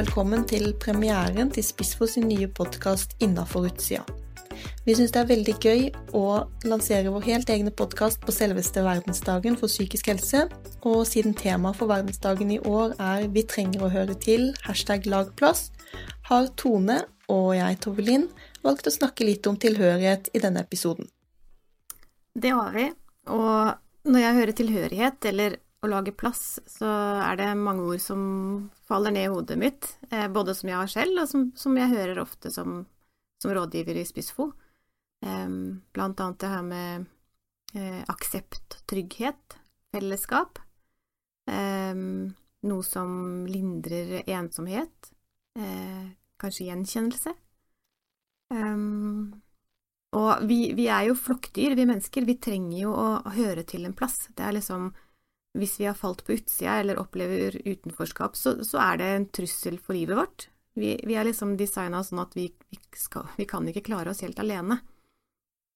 velkommen 0.00 0.46
til 0.48 0.70
premieren 0.80 1.50
til 1.52 1.64
Spissfo 1.66 2.06
sin 2.08 2.24
nye 2.30 2.46
podkast 2.56 3.10
Innafor 3.20 3.66
utsida. 3.68 4.00
Vi 4.86 4.94
syns 4.96 5.12
det 5.12 5.20
er 5.20 5.28
veldig 5.28 5.54
gøy 5.60 5.82
å 6.16 6.22
lansere 6.64 7.12
vår 7.12 7.26
helt 7.26 7.52
egne 7.52 7.72
podkast 7.76 8.22
på 8.24 8.32
selveste 8.32 8.80
verdensdagen 8.86 9.58
for 9.60 9.68
psykisk 9.68 10.08
helse, 10.08 10.46
og 10.88 11.02
siden 11.10 11.36
temaet 11.36 11.76
for 11.76 11.90
verdensdagen 11.90 12.54
i 12.54 12.58
år 12.64 12.94
er 12.96 13.28
'Vi 13.28 13.42
trenger 13.44 13.84
å 13.84 13.92
høre 13.92 14.14
til', 14.14 14.54
hashtag 14.64 15.04
lagplass, 15.04 15.70
har 16.30 16.48
Tone 16.56 17.02
og 17.28 17.54
jeg, 17.56 17.80
Tove 17.80 18.00
Linn, 18.00 18.28
valgt 18.64 18.86
å 18.86 18.96
snakke 18.96 19.26
litt 19.28 19.46
om 19.46 19.56
tilhørighet 19.56 20.30
i 20.32 20.38
denne 20.38 20.64
episoden. 20.64 21.10
Det 22.32 22.50
har 22.56 22.72
vi, 22.72 22.90
og 23.26 23.76
når 24.04 24.20
jeg 24.20 24.34
hører 24.34 24.52
tilhørighet, 24.52 25.24
eller 25.24 25.56
å 25.80 25.88
lage 25.88 26.12
plass, 26.12 26.58
så 26.68 26.88
er 27.24 27.38
det 27.40 27.50
mange 27.56 27.86
ord 27.88 28.02
som 28.04 28.22
faller 28.88 29.14
ned 29.14 29.28
i 29.28 29.32
hodet 29.32 29.56
mitt, 29.60 29.94
eh, 30.10 30.26
både 30.28 30.54
som 30.54 30.68
jeg 30.68 30.76
har 30.76 30.90
selv, 30.92 31.22
og 31.22 31.30
som, 31.30 31.46
som 31.56 31.78
jeg 31.78 31.94
hører 31.94 32.20
ofte 32.20 32.52
som 32.52 32.82
som 33.42 33.54
rådgiver 33.54 33.96
i 33.96 34.04
Spissfo. 34.04 34.50
Blant 35.92 36.20
annet 36.20 36.40
det 36.40 36.48
her 36.48 36.62
med 36.64 37.04
eh, 37.74 38.02
aksept, 38.08 38.82
trygghet, 38.88 39.56
fellesskap. 39.92 40.60
Noe 41.50 42.86
som 42.86 43.12
lindrer 43.48 44.20
ensomhet. 44.28 45.12
Eh, 45.58 46.10
kanskje 46.40 46.68
gjenkjennelse. 46.68 47.32
Og 50.10 50.30
vi, 50.50 50.58
vi, 50.76 50.86
er 50.90 51.08
jo 51.08 51.16
flokkdyr, 51.16 51.76
vi 51.78 51.88
mennesker. 51.88 52.26
Vi 52.28 52.36
trenger 52.42 52.78
jo 52.82 52.92
å 52.92 53.08
høre 53.36 53.64
til 53.68 53.86
en 53.88 53.96
plass. 53.96 54.26
Det 54.36 54.44
er 54.44 54.56
liksom 54.56 54.90
Hvis 55.58 55.80
vi 55.80 55.88
har 55.88 55.98
falt 55.98 56.22
på 56.24 56.36
utsida 56.36 56.78
eller 56.80 57.00
opplever 57.00 57.56
utenforskap, 57.64 58.36
så, 58.38 58.54
så 58.64 58.78
er 58.84 59.00
det 59.00 59.08
en 59.14 59.28
trussel 59.34 59.80
for 59.82 59.98
livet 59.98 60.18
vårt. 60.18 60.46
Vi, 60.78 60.94
vi 61.06 61.16
er 61.18 61.26
liksom 61.26 61.56
designa 61.58 62.04
sånn 62.06 62.22
at 62.22 62.36
vi, 62.38 62.46
vi, 62.70 62.78
skal, 62.96 63.26
vi, 63.36 63.46
kan 63.50 63.66
ikke 63.68 63.82
klare 63.90 64.12
oss 64.12 64.22
helt 64.22 64.38
alene. 64.38 64.78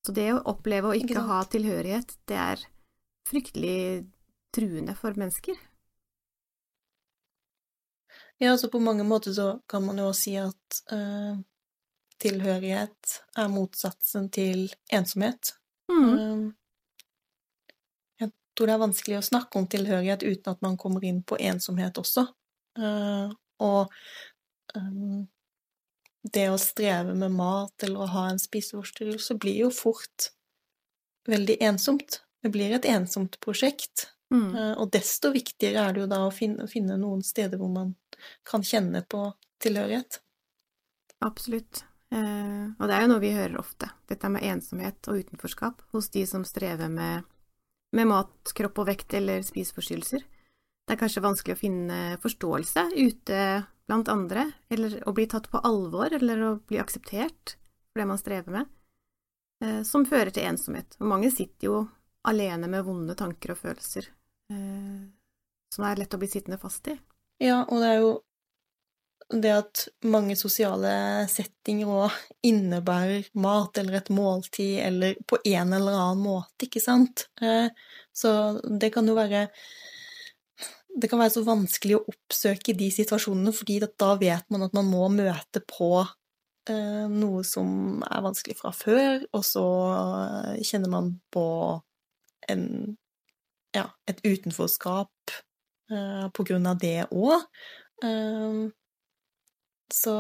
Så 0.07 0.15
det 0.15 0.29
å 0.35 0.43
oppleve 0.53 0.93
å 0.93 0.97
ikke, 0.97 1.17
ikke 1.17 1.27
ha 1.27 1.41
tilhørighet, 1.51 2.19
det 2.31 2.39
er 2.39 2.65
fryktelig 3.27 3.79
truende 4.55 4.95
for 4.99 5.17
mennesker. 5.19 5.59
Ja, 8.39 8.53
altså 8.53 8.69
på 8.71 8.83
mange 8.83 9.07
måter 9.07 9.35
så 9.35 9.49
kan 9.71 9.85
man 9.87 9.99
jo 9.99 10.11
si 10.17 10.35
at 10.39 10.81
uh, 10.93 11.39
tilhørighet 12.23 13.19
er 13.41 13.51
motsatsen 13.51 14.29
til 14.35 14.69
ensomhet. 14.93 15.55
Mm. 15.91 16.11
Jeg 16.11 16.64
tror 18.57 18.71
det 18.71 18.77
er 18.77 18.85
vanskelig 18.85 19.19
å 19.19 19.29
snakke 19.31 19.61
om 19.61 19.69
tilhørighet 19.71 20.25
uten 20.25 20.55
at 20.55 20.65
man 20.65 20.79
kommer 20.81 21.05
inn 21.05 21.23
på 21.27 21.39
ensomhet 21.43 21.99
også. 22.01 22.27
Uh, 22.79 23.31
og 23.63 23.93
um, 24.75 25.25
det 26.25 26.49
å 26.51 26.59
streve 26.61 27.15
med 27.15 27.35
mat 27.37 27.87
eller 27.87 28.05
å 28.05 28.13
ha 28.15 28.29
en 28.31 28.41
spiseforstyrrelse 28.41 29.37
blir 29.41 29.67
jo 29.67 29.71
fort 29.75 30.31
veldig 31.29 31.59
ensomt. 31.69 32.23
Det 32.43 32.53
blir 32.53 32.75
et 32.77 32.89
ensomt 32.89 33.39
prosjekt. 33.45 34.09
Mm. 34.33 34.51
Uh, 34.55 34.75
og 34.83 34.91
desto 34.95 35.33
viktigere 35.35 35.85
er 35.85 35.95
det 35.95 36.05
jo 36.05 36.11
da 36.11 36.23
å 36.27 36.33
finne, 36.35 36.69
finne, 36.71 36.97
noen 37.01 37.23
steder 37.25 37.61
hvor 37.61 37.73
man 37.73 37.95
kan 38.49 38.65
kjenne 38.65 39.05
på 39.09 39.27
tilhørighet. 39.63 40.21
Absolutt. 41.25 41.85
Uh, 42.15 42.73
og 42.79 42.89
det 42.89 42.97
er 42.97 43.05
jo 43.05 43.11
noe 43.11 43.23
vi 43.23 43.35
hører 43.35 43.59
ofte, 43.61 43.91
dette 44.09 44.31
med 44.33 44.45
ensomhet 44.47 45.11
og 45.11 45.25
utenforskap 45.25 45.83
hos 45.95 46.11
de 46.15 46.25
som 46.29 46.45
strever 46.47 46.93
med, 46.93 47.25
med 47.95 48.11
mat, 48.11 48.53
kropp 48.57 48.81
og 48.83 48.89
vekt 48.91 49.15
eller 49.17 49.45
spiseforstyrrelser. 49.47 50.25
Det 50.85 50.95
er 50.95 51.01
kanskje 51.01 51.25
vanskelig 51.25 51.57
å 51.57 51.61
finne 51.61 51.99
forståelse 52.23 52.89
ute 52.97 53.39
blant 53.89 54.09
andre, 54.13 54.49
eller 54.73 54.99
å 55.09 55.15
bli 55.17 55.27
tatt 55.31 55.51
på 55.53 55.61
alvor, 55.65 56.13
eller 56.13 56.43
å 56.45 56.51
bli 56.69 56.81
akseptert 56.81 57.57
for 57.93 58.03
det 58.03 58.09
man 58.11 58.21
strever 58.21 58.59
med, 58.59 58.71
eh, 59.65 59.83
som 59.87 60.07
fører 60.09 60.33
til 60.35 60.49
ensomhet. 60.49 60.97
Og 61.01 61.09
mange 61.09 61.31
sitter 61.33 61.71
jo 61.71 61.81
alene 62.25 62.69
med 62.73 62.85
vonde 62.87 63.17
tanker 63.17 63.53
og 63.53 63.61
følelser, 63.61 64.09
som 64.49 65.85
det 65.85 65.91
er 65.91 66.01
lett 66.01 66.15
å 66.17 66.21
bli 66.21 66.29
sittende 66.31 66.61
fast 66.61 66.89
i. 66.89 66.95
Ja, 67.43 67.65
og 67.65 67.83
det 67.83 67.91
er 67.91 67.99
jo 68.01 68.13
det 69.33 69.53
at 69.55 69.85
mange 70.05 70.37
sosiale 70.39 70.93
settinger 71.31 71.91
òg 71.91 72.19
innebærer 72.47 73.31
mat 73.41 73.79
eller 73.81 73.99
et 73.99 74.11
måltid 74.15 74.79
eller 74.85 75.17
på 75.29 75.39
en 75.45 75.73
eller 75.73 75.97
annen 75.97 76.25
måte, 76.25 76.67
ikke 76.67 76.83
sant? 76.83 77.27
Eh, 77.41 77.71
så 78.15 78.35
det 78.69 78.93
kan 78.95 79.09
jo 79.09 79.17
være 79.17 79.47
det 80.95 81.09
kan 81.11 81.19
være 81.19 81.35
så 81.35 81.43
vanskelig 81.47 81.97
å 81.99 82.05
oppsøke 82.13 82.75
de 82.79 82.87
situasjonene, 82.95 83.51
fordi 83.55 83.81
da 83.83 84.13
vet 84.21 84.47
man 84.55 84.67
at 84.69 84.77
man 84.77 84.87
må 84.87 85.09
møte 85.11 85.65
på 85.67 85.89
eh, 86.71 87.07
noe 87.11 87.43
som 87.47 88.05
er 88.07 88.23
vanskelig 88.23 88.61
fra 88.61 88.71
før, 88.77 89.25
og 89.35 89.43
så 89.47 89.65
kjenner 90.63 90.93
man 90.93 91.11
på 91.35 91.47
en, 92.53 92.69
ja, 93.75 93.89
et 94.07 94.23
utenforskap 94.23 95.35
eh, 95.91 96.27
på 96.31 96.47
grunn 96.47 96.71
av 96.71 96.79
det 96.79 97.09
òg. 97.11 97.43
Så 99.93 100.15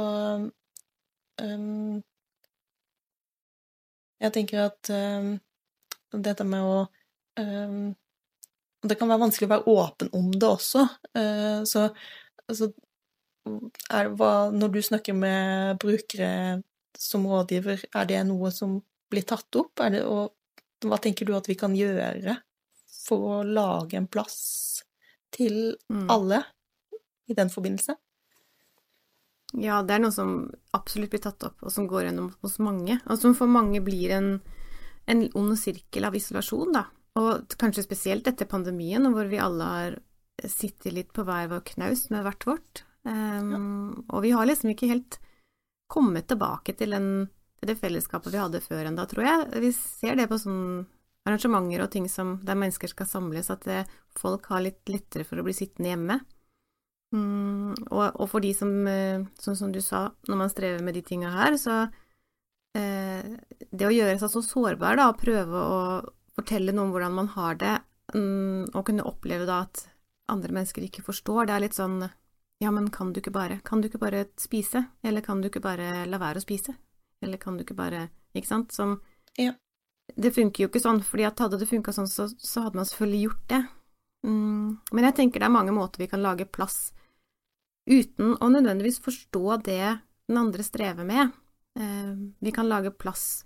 um, 1.42 2.02
Jeg 4.20 4.32
tenker 4.32 4.66
at 4.68 4.90
um, 4.92 5.34
dette 6.14 6.46
med 6.48 6.64
å 6.64 6.76
um, 7.40 7.94
det 8.84 8.98
kan 9.00 9.08
være 9.08 9.22
vanskelig 9.22 9.48
å 9.48 9.52
være 9.54 9.72
åpen 9.72 10.10
om 10.16 10.30
det 10.32 10.48
også. 10.48 10.84
Uh, 11.16 11.64
så 11.68 11.86
altså, 12.44 12.68
er, 13.44 14.10
hva, 14.16 14.32
når 14.52 14.74
du 14.74 14.80
snakker 14.84 15.16
med 15.16 15.78
brukere 15.82 16.60
som 16.98 17.24
rådgiver, 17.28 17.86
er 17.96 18.08
det 18.10 18.22
noe 18.28 18.52
som 18.54 18.78
blir 19.12 19.24
tatt 19.28 19.60
opp? 19.60 19.80
Det, 19.80 20.02
og 20.04 20.88
hva 20.88 21.00
tenker 21.00 21.28
du 21.28 21.34
at 21.36 21.48
vi 21.48 21.56
kan 21.58 21.76
gjøre 21.76 22.36
for 23.04 23.38
å 23.38 23.42
lage 23.44 23.98
en 23.98 24.08
plass 24.08 24.38
til 25.34 25.74
mm. 25.92 26.06
alle 26.12 26.44
i 27.30 27.36
den 27.36 27.52
forbindelse? 27.52 27.96
Ja, 29.64 29.80
det 29.86 29.96
er 29.96 30.02
noe 30.04 30.14
som 30.14 30.34
absolutt 30.76 31.14
blir 31.14 31.22
tatt 31.24 31.44
opp, 31.46 31.62
og 31.64 31.72
som 31.72 31.88
går 31.88 32.08
gjennom 32.08 32.32
hos 32.44 32.58
mange. 32.62 32.98
Og 33.08 33.20
som 33.20 33.36
for 33.38 33.50
mange 33.50 33.80
blir 33.84 34.12
en, 34.16 34.28
en 35.10 35.22
ond 35.38 35.54
sirkel 35.60 36.04
av 36.08 36.16
isolasjon, 36.18 36.74
da. 36.76 36.86
Og 37.20 37.54
kanskje 37.60 37.86
spesielt 37.86 38.26
etter 38.28 38.50
pandemien, 38.50 39.06
hvor 39.14 39.30
vi 39.30 39.40
alle 39.40 39.68
har 39.70 40.00
sittet 40.50 40.92
litt 40.92 41.12
på 41.14 41.24
hver 41.26 41.46
vår 41.52 41.62
knaus 41.74 42.08
med 42.10 42.24
hvert 42.26 42.46
vårt. 42.48 42.82
Um, 43.06 43.52
ja. 43.52 43.60
Og 44.16 44.24
vi 44.24 44.32
har 44.34 44.48
liksom 44.48 44.72
ikke 44.72 44.90
helt 44.90 45.20
kommet 45.92 46.26
tilbake 46.28 46.74
til, 46.74 46.96
den, 46.96 47.28
til 47.60 47.70
det 47.70 47.78
fellesskapet 47.78 48.34
vi 48.34 48.42
hadde 48.42 48.62
før 48.64 48.88
ennå, 48.88 49.06
tror 49.08 49.28
jeg. 49.28 49.62
Vi 49.62 49.70
ser 49.76 50.18
det 50.18 50.28
på 50.30 50.40
sånne 50.42 50.86
arrangementer 51.24 51.84
og 51.84 51.92
ting 51.92 52.08
som, 52.10 52.36
der 52.44 52.58
mennesker 52.58 52.90
skal 52.90 53.08
samles, 53.08 53.50
at 53.52 53.64
det, 53.68 53.84
folk 54.18 54.50
har 54.52 54.64
litt 54.64 54.82
lettere 54.90 55.24
for 55.28 55.40
å 55.40 55.46
bli 55.46 55.54
sittende 55.56 55.94
hjemme. 55.94 56.18
Um, 57.14 57.74
og, 57.92 58.16
og, 58.18 58.26
for 58.32 58.42
de 58.42 58.50
som, 58.56 58.72
eh, 58.90 59.22
sånn 59.38 59.58
som 59.58 59.72
du 59.74 59.78
sa, 59.84 60.08
når 60.26 60.40
man 60.40 60.50
strever 60.50 60.82
med 60.82 60.96
de 60.98 61.02
tinga 61.06 61.30
her, 61.30 61.54
så 61.60 61.84
eh, 62.74 63.22
Det 63.70 63.86
å 63.86 63.94
gjøre 63.94 64.18
seg 64.18 64.32
så 64.32 64.42
sårbar, 64.42 64.98
da, 64.98 65.08
og 65.12 65.20
prøve 65.20 65.60
å 65.62 65.78
fortelle 66.34 66.74
noe 66.74 66.88
om 66.88 66.94
hvordan 66.94 67.14
man 67.14 67.30
har 67.36 67.58
det, 67.60 67.76
mm, 68.14 68.74
og 68.74 68.82
kunne 68.88 69.06
oppleve 69.06 69.46
da 69.46 69.60
at 69.68 69.84
andre 70.30 70.56
mennesker 70.56 70.82
ikke 70.82 71.04
forstår. 71.06 71.46
Det 71.46 71.54
er 71.54 71.64
litt 71.66 71.78
sånn 71.78 72.02
ja, 72.62 72.70
men 72.70 72.90
kan 72.90 73.12
du 73.12 73.18
ikke 73.20 73.34
bare 73.34 73.58
Kan 73.66 73.80
du 73.82 73.88
ikke 73.88 74.00
bare 74.00 74.24
spise? 74.40 74.84
Eller 75.02 75.20
kan 75.20 75.40
du 75.42 75.48
ikke 75.50 75.62
bare 75.62 76.06
la 76.06 76.18
være 76.22 76.40
å 76.40 76.44
spise? 76.44 76.76
Eller 77.20 77.36
kan 77.42 77.56
du 77.58 77.64
ikke 77.64 77.76
bare 77.76 78.08
Ikke 78.32 78.48
sant? 78.48 78.72
Som 78.72 79.00
ja. 79.38 79.52
Det 80.14 80.30
funker 80.34 80.64
jo 80.64 80.68
ikke 80.68 80.82
sånn, 80.82 81.02
fordi 81.02 81.26
hadde 81.26 81.58
det 81.58 81.66
funka 81.68 81.92
sånn, 81.92 82.08
så, 82.08 82.28
så, 82.28 82.62
hadde 82.62 82.76
man 82.76 82.86
selvfølgelig 82.86 83.20
gjort 83.24 83.44
det. 83.50 83.60
Mm, 84.28 84.66
men 84.92 85.06
jeg 85.08 85.16
tenker 85.16 85.40
det 85.40 85.48
er 85.48 85.54
mange 85.54 85.72
måter 85.74 86.02
vi 86.02 86.08
kan 86.12 86.22
lage 86.22 86.44
plass 86.44 86.92
uten 87.90 88.36
å 88.40 88.50
nødvendigvis 88.52 89.00
forstå 89.04 89.58
det 89.66 89.98
den 90.28 90.40
andre 90.40 90.64
strever 90.64 91.04
med. 91.04 91.34
Eh, 91.78 92.14
vi 92.40 92.52
kan 92.54 92.68
lage 92.68 92.94
plass 92.94 93.44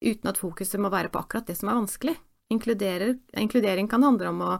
uten 0.00 0.30
at 0.30 0.38
fokuset 0.38 0.80
må 0.80 0.90
være 0.92 1.10
på 1.10 1.22
akkurat 1.22 1.46
det 1.48 1.56
som 1.58 1.70
er 1.70 1.78
vanskelig. 1.80 2.16
Inkludering 2.52 3.88
kan 3.90 4.04
handle 4.06 4.30
om 4.30 4.42
å 4.44 4.52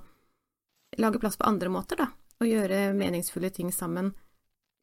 lage 0.99 1.21
plass 1.23 1.37
på 1.39 1.47
andre 1.47 1.71
måter, 1.71 2.01
da, 2.01 2.09
og 2.41 2.49
gjøre 2.51 2.97
meningsfulle 2.97 3.51
ting 3.55 3.71
sammen 3.75 4.11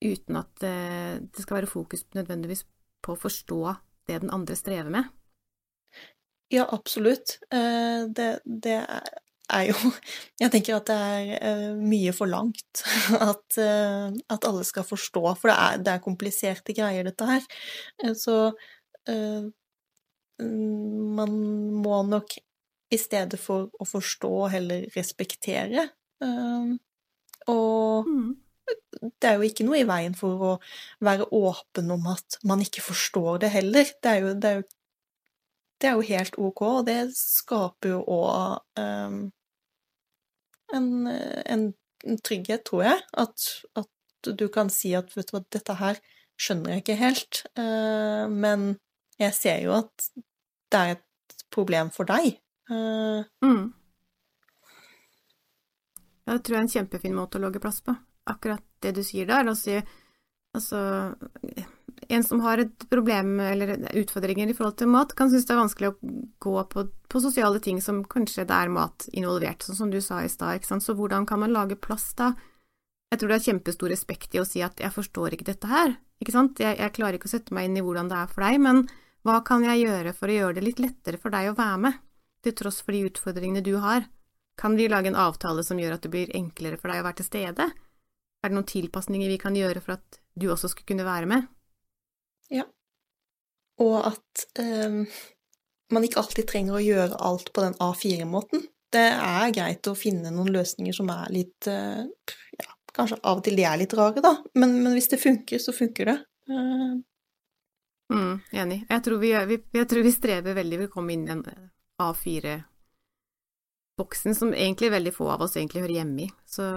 uten 0.04 0.38
at 0.40 0.64
eh, 0.68 1.19
det 1.24 1.44
skal 1.44 1.62
være 1.62 1.72
fokus 1.72 2.06
nødvendigvis 2.16 2.64
på 3.04 3.16
å 3.16 3.19
forstå 3.19 3.62
det 4.08 4.22
den 4.24 4.31
andre 4.36 4.56
strever 4.60 4.92
med. 4.94 5.12
Ja, 6.54 6.68
absolutt. 6.69 7.40
Eh, 7.52 8.06
det, 8.14 8.40
det 8.46 8.78
er 9.51 9.68
jo 9.72 9.75
Jeg 10.44 10.54
tenker 10.54 10.78
at 10.78 10.88
det 10.92 11.00
er 11.00 11.34
eh, 11.40 11.74
mye 11.80 12.13
forlangt 12.16 12.84
at, 13.31 13.60
at 13.60 14.48
alle 14.50 14.63
skal 14.68 14.88
forstå, 14.88 15.25
for 15.40 15.51
det 15.51 15.57
er, 15.57 15.84
det 15.84 15.94
er 15.95 16.06
kompliserte 16.06 16.75
greier, 16.78 17.04
dette 17.07 17.28
her. 17.28 17.45
Så 18.18 18.38
man 20.40 21.34
må 21.84 21.98
nok 22.07 22.34
i 22.94 23.00
stedet 23.00 23.40
for 23.42 23.72
å 23.81 23.88
forstå 23.88 24.31
heller 24.54 24.88
respektere. 24.95 25.88
Uh, 26.24 26.75
og 27.51 28.07
mm. 28.07 28.30
det 29.01 29.30
er 29.30 29.40
jo 29.40 29.48
ikke 29.48 29.66
noe 29.68 29.81
i 29.81 29.88
veien 29.88 30.16
for 30.18 30.45
å 30.48 30.54
være 31.04 31.28
åpen 31.36 31.92
om 31.95 32.07
at 32.13 32.40
man 32.48 32.63
ikke 32.63 32.86
forstår 32.86 33.44
det 33.44 33.54
heller. 33.56 33.90
Det 34.00 34.13
er 34.13 34.22
jo, 34.24 34.34
det 34.38 34.51
er 34.51 34.62
jo, 34.62 34.68
det 35.83 35.89
er 35.89 35.97
jo 36.00 36.06
helt 36.07 36.38
ok, 36.39 36.62
og 36.63 36.85
det 36.88 37.00
skaper 37.18 37.91
jo 37.91 37.97
òg 38.15 38.80
um, 38.80 39.18
en, 40.74 40.85
en, 41.12 41.65
trygghet, 42.24 42.63
tror 42.63 42.85
jeg. 42.88 43.01
At, 43.19 43.50
at, 43.75 43.89
du 44.24 44.45
kan 44.47 44.69
si 44.71 44.94
at 44.95 45.12
vet 45.18 45.27
du 45.27 45.35
hva, 45.35 45.41
dette 45.51 45.75
her 45.81 46.00
skjønner 46.39 46.71
jeg 46.71 46.83
ikke 46.85 46.95
helt, 47.01 47.41
uh, 47.59 48.31
men 48.31 48.77
jeg 49.19 49.35
ser 49.35 49.59
jo 49.65 49.75
at 49.81 50.07
det 50.71 50.80
er 50.80 50.95
et 50.95 51.44
problem 51.51 51.91
for 51.91 52.07
deg. 52.07 52.38
Uh, 52.71 53.27
mm. 53.44 53.65
Det 56.24 56.39
tror 56.39 56.56
jeg 56.56 56.62
er 56.62 56.65
en 56.69 56.74
kjempefin 56.77 57.19
måte 57.19 57.39
å 57.39 57.44
logge 57.44 57.59
plass 57.59 57.81
på. 57.83 57.91
Akkurat 58.31 58.63
det 58.80 58.95
du 58.95 59.03
sier 59.03 59.27
der. 59.27 59.51
Altså, 59.51 59.83
altså 60.56 60.80
en 62.10 62.24
som 62.24 62.42
har 62.44 62.62
et 62.64 62.86
problem 62.92 63.38
eller 63.44 63.76
utfordringer 64.00 64.50
i 64.50 64.56
forhold 64.58 64.78
til 64.80 64.90
mat, 64.92 65.14
kan 65.18 65.30
synes 65.32 65.46
det 65.48 65.54
er 65.56 65.62
vanskelig 65.62 65.92
å 65.92 66.14
gå 66.44 66.56
på, 66.72 66.86
på, 67.10 67.22
sosiale 67.24 67.62
ting 67.64 67.82
som 67.82 68.04
kanskje 68.10 68.48
det 68.50 68.56
er 68.56 68.72
mat 68.74 69.08
involvert, 69.14 69.64
sånn 69.64 69.80
som 69.80 69.94
du 69.94 70.00
sa 70.02 70.24
i 70.24 70.32
stad. 70.32 70.66
Så 70.66 70.96
hvordan 70.98 71.28
kan 71.30 71.44
man 71.44 71.54
lage 71.56 71.80
plass 71.80 72.12
da? 72.20 72.34
Jeg 73.14 73.22
tror 73.22 73.30
det 73.30 73.38
er 73.38 73.48
kjempestor 73.52 73.94
respekt 73.94 74.34
i 74.34 74.42
å 74.42 74.48
si 74.48 74.64
at 74.66 74.82
jeg 74.82 74.94
forstår 74.94 75.36
ikke 75.36 75.52
dette 75.52 75.70
her, 75.70 75.96
ikke 76.24 76.34
sant, 76.34 76.60
jeg, 76.62 76.80
jeg 76.80 76.96
klarer 76.96 77.20
ikke 77.20 77.30
å 77.30 77.34
sette 77.36 77.54
meg 77.56 77.68
inn 77.68 77.78
i 77.78 77.84
hvordan 77.84 78.10
det 78.10 78.18
er 78.18 78.32
for 78.32 78.46
deg, 78.46 78.60
men 78.64 78.86
hva 79.28 79.38
kan 79.46 79.64
jeg 79.68 79.84
gjøre 79.84 80.14
for 80.18 80.32
å 80.32 80.38
gjøre 80.38 80.58
det 80.58 80.66
litt 80.66 80.82
lettere 80.84 81.20
for 81.22 81.34
deg 81.36 81.52
å 81.52 81.58
være 81.58 81.80
med, 81.86 82.00
til 82.44 82.56
tross 82.58 82.82
for 82.84 82.96
de 82.96 83.06
utfordringene 83.10 83.64
du 83.64 83.76
har? 83.84 84.08
Kan 84.60 84.78
vi 84.80 84.90
lage 84.90 85.12
en 85.12 85.20
avtale 85.20 85.64
som 85.66 85.80
gjør 85.80 85.96
at 85.96 86.06
det 86.06 86.12
blir 86.14 86.34
enklere 86.38 86.80
for 86.80 86.92
deg 86.92 87.02
å 87.02 87.08
være 87.08 87.20
til 87.22 87.30
stede? 87.30 87.70
Er 88.44 88.52
det 88.52 88.58
noen 88.58 88.70
tilpasninger 88.70 89.32
vi 89.32 89.40
kan 89.42 89.56
gjøre 89.56 89.82
for 89.82 89.96
at 89.96 90.20
du 90.36 90.50
også 90.52 90.74
skal 90.74 90.88
kunne 90.92 91.08
være 91.08 91.30
med? 91.30 91.48
Ja. 92.51 92.66
Og 93.84 93.95
at 94.06 94.45
eh, 94.60 95.00
man 95.94 96.06
ikke 96.06 96.22
alltid 96.24 96.50
trenger 96.50 96.78
å 96.78 96.84
gjøre 96.84 97.19
alt 97.30 97.54
på 97.54 97.63
den 97.66 97.78
A4-måten. 97.81 98.68
Det 98.94 99.07
er 99.10 99.54
greit 99.56 99.90
å 99.90 99.95
finne 99.98 100.31
noen 100.34 100.51
løsninger 100.54 100.94
som 100.95 101.10
er 101.13 101.31
litt 101.34 101.69
eh, 101.69 102.04
ja, 102.60 102.69
Kanskje 102.94 103.18
av 103.25 103.40
og 103.40 103.48
til 103.48 103.57
de 103.57 103.63
er 103.66 103.80
litt 103.81 103.94
rare, 103.98 104.22
da, 104.22 104.36
men, 104.54 104.75
men 104.84 104.94
hvis 104.94 105.10
det 105.10 105.18
funker, 105.18 105.57
så 105.57 105.74
funker 105.74 106.12
det. 106.12 106.18
Eh. 106.45 106.92
mm, 108.13 108.36
enig. 108.62 108.84
Jeg 108.86 109.06
tror 109.07 109.18
vi, 109.24 109.31
vi, 109.50 109.57
jeg 109.80 109.90
tror 109.90 110.06
vi 110.06 110.12
strever 110.13 110.60
veldig 110.60 110.84
ved 110.84 110.92
å 110.92 110.94
komme 110.94 111.16
inn 111.16 111.24
i 111.25 111.31
den 111.31 111.72
A4 112.04 112.60
boksen 113.98 114.38
som 114.38 114.54
egentlig 114.54 114.92
veldig 114.94 115.13
få 115.13 115.31
av 115.34 115.42
oss 115.45 115.57
egentlig 115.57 115.84
hører 115.84 116.00
hjemme 116.00 116.28
i. 116.28 116.30
Så 116.45 116.68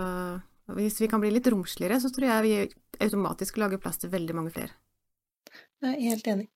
hvis 0.76 1.00
vi 1.00 1.08
kan 1.08 1.20
bli 1.20 1.30
litt 1.34 1.46
romsligere, 1.52 2.00
så 2.00 2.10
tror 2.12 2.28
jeg 2.28 2.46
vi 2.46 3.04
automatisk 3.04 3.60
lager 3.60 3.80
plass 3.80 4.00
til 4.02 4.12
veldig 4.12 4.36
mange 4.36 4.52
flere. 4.56 4.72
Jeg 5.84 5.92
er 5.92 6.10
helt 6.10 6.28
enig. 6.32 6.46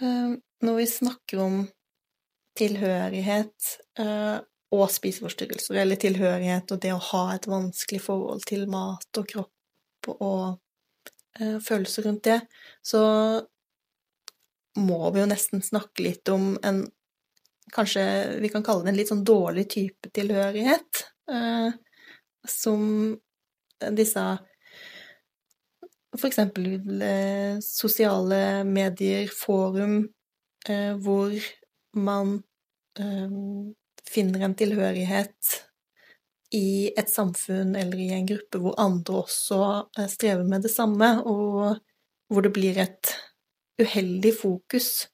Ehm, 0.00 0.40
når 0.60 0.76
vi 0.76 0.86
snakker 0.86 1.40
om 1.40 1.60
tilhørighet 2.58 3.70
eh, 4.00 4.38
og 4.76 4.90
spiseforstyrrelser, 4.92 5.80
eller 5.80 6.00
tilhørighet 6.00 6.72
og 6.72 6.82
det 6.82 6.92
å 6.94 7.04
ha 7.10 7.22
et 7.34 7.48
vanskelig 7.50 8.02
forhold 8.04 8.44
til 8.48 8.66
mat 8.70 9.20
og 9.20 9.28
kropp 9.32 10.10
og 10.16 10.44
eh, 11.40 11.56
følelser 11.64 12.06
rundt 12.08 12.26
det, 12.28 12.40
så 12.84 13.02
må 14.80 15.00
vi 15.10 15.22
jo 15.22 15.30
nesten 15.30 15.64
snakke 15.64 16.04
litt 16.04 16.28
om 16.32 16.52
en 16.64 16.84
kanskje 17.74 18.04
vi 18.42 18.50
kan 18.52 18.64
kalle 18.66 18.84
det 18.84 18.92
en 18.92 18.98
litt 18.98 19.10
sånn 19.10 19.26
dårlig 19.26 19.66
type 19.70 20.10
tilhørighet, 20.14 21.04
eh, 21.30 21.72
som 22.48 22.86
disse 23.96 24.24
eksempel 26.26 27.02
eh, 27.02 27.58
sosiale 27.62 28.64
medier, 28.66 29.30
forum, 29.30 30.02
eh, 30.68 30.94
hvor 30.98 31.34
man 31.96 32.40
eh, 32.98 33.36
finner 34.10 34.46
en 34.46 34.56
tilhørighet 34.58 35.60
i 36.56 36.90
et 36.98 37.10
samfunn 37.10 37.76
eller 37.78 38.00
i 38.02 38.10
en 38.16 38.26
gruppe 38.26 38.58
hvor 38.62 38.78
andre 38.82 39.22
også 39.22 39.60
eh, 39.98 40.10
strever 40.10 40.46
med 40.46 40.66
det 40.66 40.72
samme, 40.74 41.12
og 41.22 41.78
hvor 42.30 42.46
det 42.46 42.52
blir 42.54 42.80
et 42.82 43.14
uheldig 43.80 44.34
fokus 44.36 45.08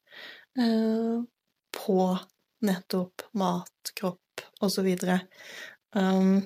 eh, 0.57 1.17
på 1.77 1.99
nettopp 2.65 3.27
mat, 3.37 3.93
kropp 3.93 4.41
osv. 4.65 4.87
Um, 5.95 6.41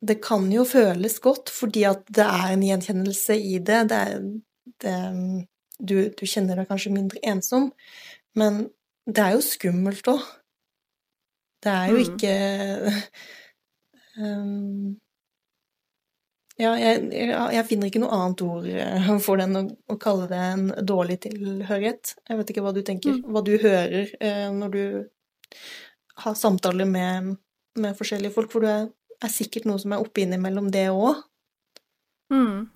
det 0.00 0.16
kan 0.24 0.46
jo 0.52 0.64
føles 0.64 1.18
godt 1.20 1.52
fordi 1.52 1.84
at 1.88 2.06
det 2.08 2.24
er 2.24 2.52
en 2.54 2.64
gjenkjennelse 2.64 3.36
i 3.36 3.58
det. 3.58 3.80
det, 3.92 3.98
er, 4.00 4.22
det 4.80 4.96
du, 5.80 5.96
du, 6.08 6.24
kjenner 6.24 6.60
deg 6.60 6.68
kanskje 6.68 6.94
mindre 6.94 7.20
ensom, 7.26 7.70
men 8.36 8.66
det 9.08 9.24
er 9.24 9.36
jo 9.36 9.44
skummelt 9.44 10.08
òg. 10.12 10.24
Det 11.60 11.72
er 11.72 11.92
jo 11.92 11.98
mm. 11.98 12.04
ikke 12.08 12.34
um, 14.16 14.96
ja, 16.60 16.72
jeg, 16.80 17.10
jeg, 17.12 17.66
finner 17.68 17.90
ikke 17.90 18.02
noe 18.02 18.16
annet 18.16 18.44
ord 18.44 18.68
eh, 18.68 19.10
for 19.24 19.40
den 19.40 19.58
å, 19.58 19.62
å, 19.92 19.96
kalle 20.00 20.28
det 20.30 20.40
en 20.54 20.66
dårlig 20.86 21.20
tilhørighet. 21.26 22.14
Jeg 22.28 22.40
vet 22.40 22.52
ikke 22.52 22.64
hva 22.64 22.74
du 22.76 22.82
tenker, 22.86 23.18
mm. 23.18 23.28
hva 23.32 23.44
du 23.44 23.54
hører 23.60 24.14
eh, 24.20 24.48
når 24.54 24.74
du 24.74 24.82
har 26.20 26.36
samtaler 26.36 26.88
med, 26.88 27.34
med, 27.80 27.96
forskjellige 27.96 28.34
folk, 28.34 28.52
for 28.52 28.64
du 28.64 28.70
er, 28.70 28.88
er 29.24 29.32
sikkert 29.32 29.66
noe 29.68 29.80
som 29.82 29.94
er 29.94 30.02
oppe 30.02 30.24
innimellom 30.24 30.70
det 30.72 30.88
òg. 30.92 31.24
Mm. 32.32 32.70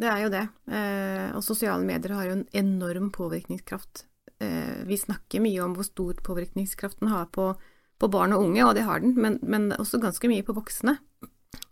Det 0.00 0.08
er 0.08 0.22
jo 0.24 0.30
det. 0.32 0.46
Eh, 0.72 1.26
og 1.36 1.44
sosiale 1.44 1.84
medier 1.84 2.16
har 2.16 2.28
jo 2.28 2.38
en 2.38 2.46
enorm 2.56 3.10
påvirkningskraft. 3.12 4.06
Eh, 4.40 4.80
vi 4.88 4.96
snakker 4.96 5.44
mye 5.44 5.60
om 5.64 5.76
hvor 5.76 5.88
stor 5.88 6.22
påvirkningskraft 6.24 7.02
den 7.02 7.12
har 7.12 7.28
på, 7.34 7.52
på 8.00 8.12
barn 8.12 8.32
og 8.36 8.46
unge, 8.46 8.64
og 8.64 8.74
det 8.78 8.86
har 8.88 9.02
den, 9.04 9.16
men, 9.20 9.38
men 9.42 9.70
også 9.76 10.00
ganske 10.00 10.30
mye 10.30 10.46
på 10.46 10.56
voksne. 10.56 10.96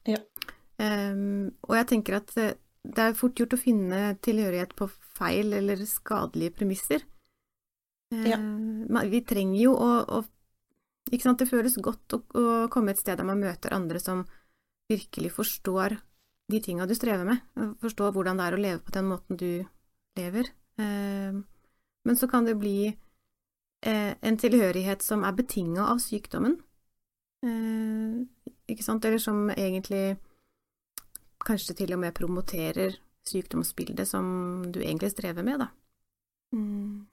Ja. 0.09 0.21
Eh, 0.83 1.15
og 1.65 1.79
jeg 1.81 1.91
tenker 1.95 2.21
at 2.21 2.35
eh, 2.37 2.57
det 2.89 3.05
er 3.05 3.17
fort 3.17 3.39
gjort 3.39 3.57
å 3.57 3.61
finne 3.61 4.17
tilhørighet 4.25 4.75
på 4.79 4.89
feil 5.19 5.53
eller 5.57 5.81
skadelige 5.89 6.55
premisser. 6.61 7.05
Ja. 8.15 8.39
Uh, 8.41 9.03
vi 9.11 9.21
trenger 9.29 9.59
jo 9.61 9.75
å, 9.77 9.89
å, 10.01 10.23
Ikke 11.09 11.25
sant, 11.25 11.41
det 11.41 11.49
føles 11.49 11.79
godt 11.83 12.15
å, 12.17 12.21
å, 12.37 12.45
komme 12.73 12.93
et 12.93 13.01
sted 13.01 13.19
der 13.19 13.27
man 13.27 13.41
møter 13.41 13.75
andre 13.75 14.01
som 14.03 14.27
virkelig 14.91 15.33
forstår 15.37 15.97
de 16.49 16.61
tinga 16.65 16.87
du 16.89 16.95
strever 16.97 17.27
med, 17.29 17.43
forstår 17.83 18.15
hvordan 18.15 18.41
det 18.41 18.47
er 18.47 18.57
å 18.57 18.61
leve 18.61 18.81
på 18.85 18.95
den 18.95 19.09
måten 19.11 19.37
du 19.41 19.51
lever. 20.17 20.49
Uh, 20.81 21.37
men 22.09 22.17
så 22.17 22.29
kan 22.31 22.49
det 22.49 22.57
bli 22.57 22.89
uh, 22.89 24.13
en 24.17 24.39
tilhørighet 24.41 25.05
som 25.05 25.27
er 25.29 25.37
betinga 25.37 25.91
av 25.93 26.01
sykdommen, 26.05 26.57
ikke 28.67 28.83
sant, 28.83 29.05
eller 29.07 29.21
som 29.23 29.45
egentlig 29.53 30.17
kanskje 31.47 31.77
til 31.79 31.95
og 31.95 32.01
med 32.03 32.17
promoterer 32.17 32.97
sykdomsbildet 33.29 34.09
som 34.09 34.27
du 34.73 34.81
egentlig 34.83 35.13
strever 35.13 35.47
med, 35.47 35.63
da. 35.63 35.69
Mm. 36.57 37.07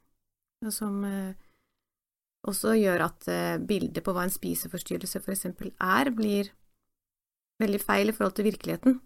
Og 0.66 0.74
som 0.74 1.04
eh, 1.06 1.36
også 2.50 2.76
gjør 2.78 3.06
at 3.08 3.28
eh, 3.32 3.58
bildet 3.62 4.04
på 4.06 4.14
hva 4.16 4.26
en 4.26 4.34
spiseforstyrrelse 4.34 5.22
for 5.24 5.36
eksempel 5.36 5.72
er, 5.82 6.12
blir 6.16 6.52
veldig 7.62 7.82
feil 7.82 8.12
i 8.12 8.16
forhold 8.16 8.36
til 8.38 8.50
virkeligheten. 8.50 9.00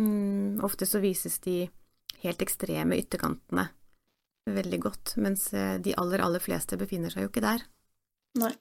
Mm. 0.00 0.60
Ofte 0.66 0.86
så 0.86 1.00
vises 1.02 1.38
de 1.44 1.64
helt 2.24 2.42
ekstreme 2.42 2.98
ytterkantene 3.02 3.68
veldig 4.50 4.80
godt, 4.82 5.14
mens 5.24 5.48
eh, 5.56 5.76
de 5.80 5.94
aller, 6.00 6.20
aller 6.24 6.42
fleste 6.42 6.78
befinner 6.80 7.12
seg 7.12 7.26
jo 7.26 7.32
ikke 7.32 7.44
der. 7.44 7.64
Nei. 8.40 8.52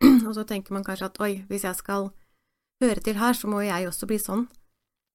Og 0.28 0.32
så 0.36 0.44
tenker 0.48 0.74
man 0.76 0.84
kanskje 0.86 1.10
at 1.10 1.20
oi, 1.22 1.32
hvis 1.50 1.66
jeg 1.68 1.78
skal 1.78 2.10
høre 2.82 3.04
til 3.04 3.20
her, 3.20 3.36
så 3.36 3.48
må 3.50 3.62
jeg 3.64 3.86
også 3.88 4.08
bli 4.10 4.18
sånn 4.20 4.48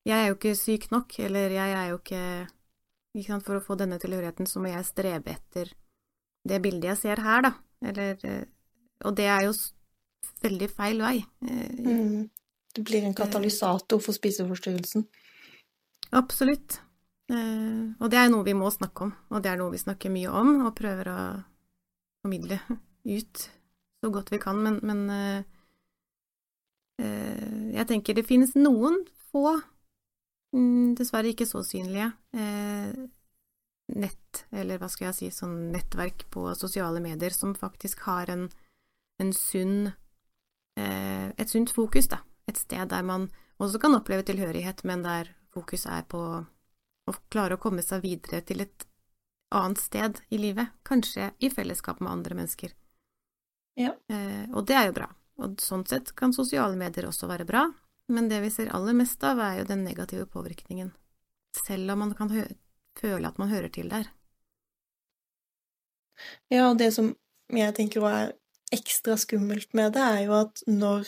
jeg 0.05 0.21
er 0.21 0.27
jo 0.29 0.35
ikke 0.37 0.53
syk 0.57 0.85
nok, 0.93 1.15
eller 1.25 1.53
jeg 1.55 1.73
er 1.73 1.87
jo 1.89 1.97
ikke 1.97 2.23
ikke 3.15 3.31
sant, 3.31 3.45
For 3.47 3.57
å 3.57 3.63
få 3.63 3.77
denne 3.79 3.97
tilhørigheten, 4.01 4.47
så 4.47 4.59
må 4.59 4.69
jeg 4.69 4.85
strebe 4.85 5.31
etter 5.31 5.71
det 6.45 6.59
bildet 6.61 6.91
jeg 6.91 6.99
ser 6.99 7.21
her, 7.23 7.45
da. 7.45 7.51
Eller 7.85 8.19
eh, 8.25 8.43
Og 9.05 9.15
det 9.17 9.27
er 9.29 9.45
jo 9.47 9.53
veldig 10.43 10.69
feil 10.71 11.03
vei. 11.03 11.17
Eh, 11.45 11.85
mm. 11.85 12.29
Det 12.75 12.83
blir 12.83 13.05
en 13.07 13.15
katalysator 13.15 14.01
for 14.03 14.15
spiseforstyrrelsen. 14.15 15.05
Absolutt. 16.15 16.79
Eh, 17.31 17.83
og 17.99 18.11
det 18.11 18.19
er 18.19 18.31
noe 18.31 18.45
vi 18.47 18.55
må 18.57 18.69
snakke 18.73 19.07
om, 19.07 19.13
og 19.31 19.43
det 19.43 19.51
er 19.51 19.61
noe 19.61 19.73
vi 19.73 19.81
snakker 19.81 20.13
mye 20.13 20.31
om, 20.31 20.51
og 20.67 20.75
prøver 20.77 21.11
å 21.11 21.19
formidle 22.25 22.59
ut 23.05 23.45
så 24.01 24.11
godt 24.13 24.33
vi 24.33 24.41
kan, 24.41 24.59
men, 24.61 24.81
men 24.85 25.45
jeg 26.95 27.87
tenker 27.89 28.15
det 28.15 28.23
finnes 28.27 28.53
noen 28.55 29.01
få 29.31 29.57
Mm, 30.55 30.95
dessverre 30.95 31.33
ikke 31.33 31.47
så 31.47 31.63
synlige. 31.67 32.11
Nett, 33.93 34.45
eller 34.49 34.79
hva 34.81 34.89
skal 34.89 35.11
jeg 35.11 35.17
si, 35.17 35.27
sånn 35.29 35.69
nettverk 35.73 36.25
på 36.33 36.47
sosiale 36.57 37.01
medier 37.03 37.33
som 37.35 37.53
faktisk 37.57 38.01
har 38.07 38.31
en, 38.33 38.47
en 39.21 39.33
sunn 39.37 39.91
eh, 40.79 41.29
Et 41.37 41.49
sunt 41.49 41.69
fokus, 41.69 42.09
da. 42.09 42.23
Et 42.49 42.57
sted 42.57 42.89
der 42.89 43.05
man 43.05 43.29
også 43.61 43.79
kan 43.81 43.95
oppleve 43.97 44.25
tilhørighet, 44.25 44.83
men 44.89 45.05
der 45.05 45.29
fokus 45.53 45.85
er 45.85 46.03
på 46.09 46.21
å 47.05 47.15
klare 47.29 47.55
å 47.55 47.61
komme 47.61 47.85
seg 47.85 48.01
videre 48.03 48.41
til 48.41 48.65
et 48.65 48.87
annet 49.55 49.79
sted 49.79 50.19
i 50.33 50.39
livet, 50.41 50.73
kanskje 50.83 51.29
i 51.39 51.51
fellesskap 51.53 52.01
med 52.01 52.11
andre 52.11 52.41
mennesker. 52.41 52.73
Ja. 53.79 53.93
Eh, 54.09 54.49
og 54.51 54.65
det 54.65 54.75
er 54.79 54.89
jo 54.89 54.97
bra. 54.97 55.09
Og 55.45 55.61
sånn 55.61 55.85
sett 55.87 56.13
kan 56.17 56.33
sosiale 56.33 56.77
medier 56.79 57.07
også 57.09 57.29
være 57.29 57.47
bra, 57.47 57.67
men 58.11 58.29
det 58.31 58.41
vi 58.43 58.51
ser 58.53 58.71
aller 58.75 58.95
mest 58.97 59.23
av, 59.25 59.39
er 59.41 59.61
jo 59.61 59.69
den 59.69 59.83
negative 59.85 60.27
påvirkningen. 60.31 60.91
Selv 61.55 61.93
om 61.93 62.03
man 62.03 62.13
kan 62.17 62.31
føle 62.99 63.27
at 63.27 63.39
man 63.41 63.51
hører 63.51 63.71
til 63.73 63.89
der. 63.91 64.09
Ja, 66.51 66.69
og 66.69 66.79
det 66.79 66.93
som 66.95 67.11
jeg 67.51 67.75
tenker 67.75 68.05
er 68.07 68.33
ekstra 68.73 69.17
skummelt 69.19 69.73
med 69.77 69.93
det, 69.95 70.01
er 70.01 70.21
jo 70.25 70.35
at 70.39 70.63
når 70.67 71.05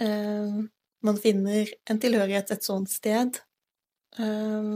eh, 0.00 0.58
man 1.04 1.20
finner 1.20 1.70
en 1.90 2.00
tilhørighet 2.00 2.54
et 2.54 2.66
sånt 2.66 2.90
sted, 2.92 3.40
eh, 4.18 4.74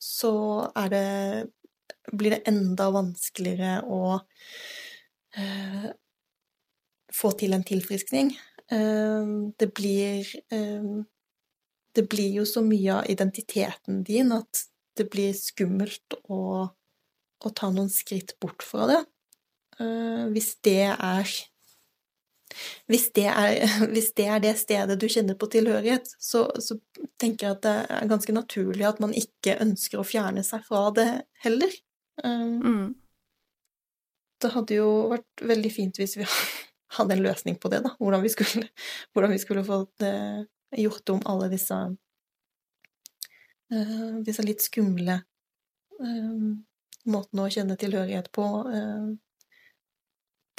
så 0.00 0.34
er 0.74 0.92
det 0.94 1.08
blir 2.10 2.34
det 2.34 2.42
enda 2.50 2.88
vanskeligere 2.94 3.80
å 3.86 4.18
eh, 5.36 5.90
få 7.14 7.32
til 7.38 7.54
en 7.54 7.66
tilfriskning. 7.66 8.32
Eh, 8.72 9.32
det 9.60 9.70
blir 9.76 10.26
eh, 10.50 10.90
Det 11.96 12.06
blir 12.10 12.40
jo 12.40 12.46
så 12.46 12.62
mye 12.62 13.00
av 13.00 13.08
identiteten 13.10 14.04
din 14.06 14.32
at 14.34 14.66
det 14.98 15.08
blir 15.10 15.32
skummelt 15.36 16.18
å, 16.28 16.68
å 17.44 17.52
ta 17.56 17.70
noen 17.72 17.90
skritt 17.92 18.36
bort 18.42 18.62
fra 18.66 18.86
det. 18.90 19.00
Eh, 19.80 20.26
hvis 20.34 20.54
det 20.66 20.92
er 20.92 21.30
hvis 22.90 23.10
det, 23.14 23.26
er, 23.30 23.60
hvis 23.94 24.12
det, 24.18 24.26
er, 24.26 24.40
det 24.42 24.56
stedet 24.58 24.98
du 25.00 25.06
kjenner 25.10 25.38
på 25.38 25.48
tilhørighet, 25.52 26.10
så, 26.18 26.48
så, 26.62 26.78
tenker 27.20 27.46
jeg 27.46 27.58
at 27.58 27.66
det 27.66 27.74
er 27.98 28.10
ganske 28.10 28.34
naturlig 28.34 28.86
at 28.88 29.00
man 29.02 29.14
ikke 29.16 29.58
ønsker 29.62 30.00
å 30.00 30.06
fjerne 30.06 30.42
seg 30.46 30.64
fra 30.66 30.88
det 30.96 31.08
heller. 31.44 31.74
Mm. 32.24 32.94
Det 34.40 34.50
hadde 34.54 34.78
jo 34.80 34.88
vært 35.12 35.44
veldig 35.52 35.72
fint 35.72 36.00
hvis 36.00 36.16
vi 36.20 36.26
hadde 36.96 37.16
en 37.16 37.24
løsning 37.24 37.58
på 37.60 37.70
det, 37.72 37.82
da. 37.86 37.94
Hvordan 38.00 38.24
vi 38.24 38.32
skulle, 38.32 38.66
hvordan 39.14 39.34
vi 39.36 39.40
skulle 39.42 39.66
fått 39.68 40.06
uh, 40.06 40.42
gjort 40.76 41.08
om 41.14 41.20
alle 41.26 41.48
disse 41.52 41.76
uh, 43.74 44.16
disse 44.26 44.42
litt 44.46 44.62
skumle 44.62 45.16
uh, 46.00 46.50
måtene 47.10 47.46
å 47.46 47.50
kjenne 47.50 47.76
tilhørighet 47.80 48.28
på, 48.34 48.44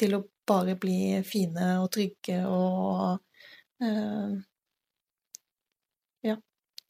til 0.01 0.15
å 0.17 0.23
bare 0.49 0.73
bli 0.81 1.21
fine 1.21 1.75
og 1.83 1.91
trygge 1.93 2.39
og 2.49 3.19
Ja. 6.25 6.35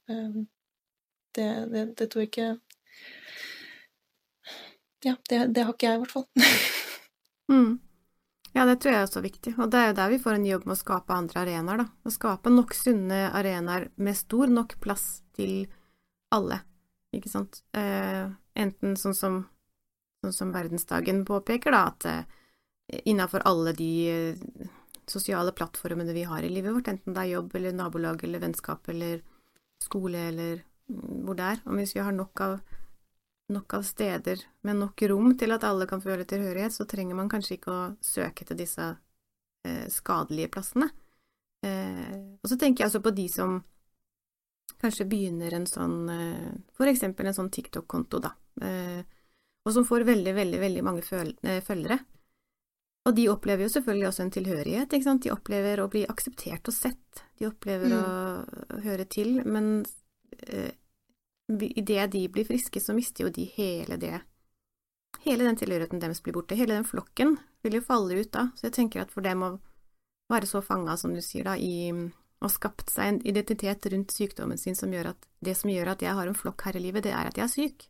Det, 0.07 1.47
det, 1.71 1.83
det 1.99 2.07
tror 2.11 2.23
jeg 2.23 2.29
ikke 2.31 2.47
ja, 5.03 5.15
det, 5.29 5.45
det, 5.55 5.63
har 5.65 5.73
ikke 5.73 5.87
jeg, 5.87 5.95
i 5.95 6.01
hvert 6.03 6.11
fall. 6.13 6.27
mm. 7.53 7.71
Ja, 8.51 8.65
det 8.67 8.81
tror 8.81 8.91
jeg 8.91 8.99
er 8.99 9.07
også 9.07 9.21
viktig, 9.23 9.53
og 9.63 9.69
det 9.71 9.79
er 9.79 9.85
jo 9.91 9.97
der 10.01 10.11
vi 10.11 10.19
får 10.19 10.35
en 10.35 10.47
jobb 10.49 10.65
med 10.67 10.75
å 10.75 10.81
skape 10.81 11.15
andre 11.15 11.43
arenaer, 11.45 11.83
da. 11.83 11.85
Å 11.87 12.11
skape 12.11 12.51
nok 12.51 12.75
sunne 12.75 13.21
arenaer 13.31 13.87
med 13.95 14.17
stor 14.19 14.51
nok 14.51 14.75
plass 14.83 15.21
til 15.37 15.69
alle, 16.35 16.59
ikke 17.15 17.31
sant. 17.31 17.61
Eh, 17.77 18.25
enten 18.59 18.97
sånn 18.99 19.15
som, 19.15 19.39
sånn 20.19 20.35
som 20.35 20.51
Verdensdagen 20.51 21.23
påpeker, 21.27 21.71
da, 21.71 21.85
at 21.93 22.09
eh, 22.11 23.01
innafor 23.07 23.47
alle 23.47 23.71
de 23.77 23.91
eh, 24.11 24.67
sosiale 25.07 25.55
plattformene 25.55 26.11
vi 26.15 26.27
har 26.27 26.43
i 26.43 26.51
livet 26.51 26.75
vårt, 26.75 26.91
enten 26.91 27.15
det 27.15 27.23
er 27.23 27.35
jobb 27.37 27.55
eller 27.55 27.75
nabolag 27.75 28.23
eller 28.27 28.43
vennskap 28.43 28.91
eller 28.91 29.23
skole 29.81 30.27
eller 30.27 30.61
mm, 30.91 31.23
hvor 31.23 31.39
det 31.39 31.47
er, 31.53 31.63
og 31.65 31.79
hvis 31.79 31.95
vi 31.95 32.03
har 32.03 32.15
nok 32.15 32.43
av 32.43 32.59
nok 33.53 33.77
av 33.77 33.85
steder 33.87 34.41
med 34.67 34.79
nok 34.81 35.03
rom 35.11 35.33
til 35.39 35.53
at 35.55 35.65
alle 35.67 35.87
kan 35.89 36.03
føle 36.03 36.25
tilhørighet, 36.27 36.73
så 36.75 36.87
trenger 36.89 37.17
man 37.17 37.29
kanskje 37.31 37.57
ikke 37.57 37.73
å 37.73 37.81
søke 38.03 38.47
til 38.47 38.59
disse 38.59 38.87
eh, 39.67 39.87
skadelige 39.91 40.51
plassene. 40.53 40.89
Eh, 41.65 42.37
og 42.41 42.49
så 42.49 42.57
tenker 42.57 42.83
jeg 42.83 42.89
altså 42.89 43.03
på 43.05 43.13
de 43.15 43.27
som 43.31 43.59
kanskje 44.81 45.05
begynner 45.05 45.53
en 45.53 45.67
sånn 45.69 45.97
eh, 46.09 46.53
For 46.73 46.89
eksempel 46.89 47.27
en 47.29 47.37
sånn 47.37 47.51
TikTok-konto, 47.53 48.21
da, 48.23 48.33
eh, 48.65 49.03
og 49.61 49.75
som 49.75 49.85
får 49.85 50.07
veldig, 50.07 50.33
veldig, 50.33 50.59
veldig 50.61 50.83
mange 50.85 51.03
eh, 51.45 51.61
følgere. 51.61 51.99
Og 53.09 53.15
de 53.17 53.27
opplever 53.31 53.65
jo 53.65 53.73
selvfølgelig 53.73 54.07
også 54.09 54.23
en 54.25 54.33
tilhørighet, 54.33 54.93
ikke 54.93 55.07
sant. 55.07 55.23
De 55.25 55.33
opplever 55.33 55.81
å 55.81 55.89
bli 55.89 56.03
akseptert 56.09 56.69
og 56.69 56.75
sett. 56.75 57.23
De 57.39 57.47
opplever 57.49 57.89
mm. 57.89 57.97
å 57.97 58.79
høre 58.85 59.07
til, 59.09 59.39
men 59.45 59.71
eh, 60.45 60.73
idet 61.59 62.11
de 62.13 62.25
blir 62.31 62.47
friske, 62.47 62.81
så 62.81 62.95
mister 62.97 63.25
jo 63.25 63.33
de 63.33 63.47
hele 63.57 63.97
det 64.01 64.21
Hele 65.21 65.43
den 65.43 65.57
tilhørigheten 65.59 65.99
deres 66.01 66.21
blir 66.23 66.33
borte. 66.33 66.55
Hele 66.55 66.73
den 66.73 66.85
flokken 66.87 67.35
vil 67.61 67.75
jo 67.77 67.81
falle 67.85 68.15
ut 68.23 68.31
da. 68.33 68.47
Så 68.55 68.69
jeg 68.69 68.73
tenker 68.77 69.03
at 69.03 69.11
for 69.13 69.21
dem 69.21 69.43
å 69.45 69.49
være 70.31 70.47
så 70.49 70.61
fanga, 70.65 70.95
som 70.97 71.13
du 71.13 71.19
sier, 71.21 71.45
da, 71.45 71.57
i 71.59 71.91
å 72.41 72.49
skapt 72.49 72.89
seg 72.89 73.09
en 73.09 73.19
identitet 73.27 73.85
rundt 73.93 74.15
sykdommen 74.15 74.57
sin 74.57 74.77
som 74.77 74.93
gjør 74.93 75.11
at 75.11 75.27
det 75.45 75.53
som 75.59 75.69
gjør 75.69 75.91
at 75.93 76.01
jeg 76.01 76.15
har 76.17 76.29
en 76.31 76.37
flokk 76.37 76.65
her 76.65 76.79
i 76.79 76.83
livet, 76.87 77.05
det 77.05 77.13
er 77.13 77.29
at 77.29 77.37
jeg 77.37 77.45
er 77.45 77.53
syk. 77.53 77.85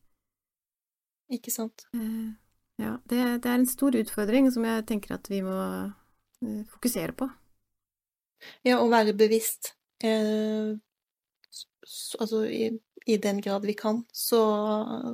Ikke 1.32 1.54
sant. 1.54 1.86
Eh, 1.96 2.34
ja, 2.82 2.98
det, 3.06 3.22
det, 3.46 3.48
er 3.48 3.60
en 3.62 3.70
stor 3.70 3.96
utfordring 3.96 4.50
som 4.52 4.68
jeg 4.68 4.88
tenker 4.90 5.16
at 5.16 5.30
vi 5.32 5.40
må 5.46 5.56
eh, 5.62 6.66
fokusere 6.74 7.16
på. 7.16 7.30
Ja, 8.68 8.82
å 8.82 8.90
være 8.92 9.16
bevisst. 9.16 9.76
Altså, 12.20 12.44
i 12.46 12.70
i 13.06 13.18
den 13.18 13.42
grad 13.42 13.66
vi 13.66 13.74
kan, 13.74 14.04
så, 14.12 14.42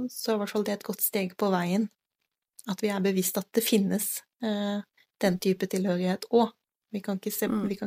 så 0.10 0.32
er 0.32 0.36
i 0.36 0.42
hvert 0.42 0.52
fall 0.52 0.66
det 0.68 0.78
et 0.78 0.88
godt 0.88 1.04
steg 1.04 1.36
på 1.40 1.50
veien. 1.54 1.88
At 2.68 2.82
vi 2.84 2.92
er 2.92 3.04
bevisst 3.04 3.38
at 3.40 3.48
det 3.56 3.64
finnes 3.64 4.10
eh, 4.44 4.80
den 5.24 5.38
type 5.44 5.70
tilhørighet 5.72 6.28
òg. 6.36 6.52
Vi, 6.92 7.02
mm. 7.04 7.68
vi, 7.68 7.78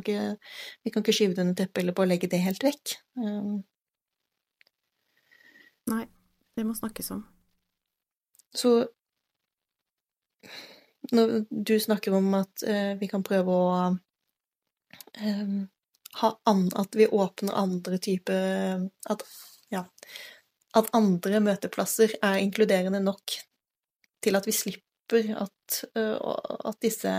vi, 0.84 0.90
kan 0.92 1.02
ikke 1.02 1.12
skyve 1.16 1.34
det 1.34 1.42
under 1.42 1.56
teppet 1.56 1.82
eller 1.82 1.96
bare 1.96 2.10
legge 2.12 2.28
det 2.28 2.42
helt 2.44 2.64
vekk. 2.64 2.94
Um, 3.16 3.62
Nei, 5.88 6.04
det 6.56 6.66
må 6.68 6.76
snakkes 6.76 7.08
om. 7.16 7.22
Så 8.52 8.75
når 11.16 11.46
du 11.49 11.75
snakker 11.80 12.14
om 12.14 12.28
at 12.37 12.64
uh, 12.68 12.92
vi 13.00 13.08
kan 13.10 13.25
prøve 13.26 13.56
å 13.56 13.70
um, 13.88 15.56
At 16.19 16.97
vi 16.99 17.07
åpner 17.07 17.55
andre 17.55 17.99
typer 18.02 18.88
At 19.07 19.23
ja, 19.71 19.85
at 20.75 20.90
andre 20.95 21.40
møteplasser 21.43 22.17
er 22.23 22.40
inkluderende 22.43 23.00
nok 23.02 23.37
til 24.23 24.37
at 24.37 24.47
vi 24.47 24.52
slipper 24.55 25.31
at, 25.38 25.85
at 25.95 26.76
disse 26.83 27.12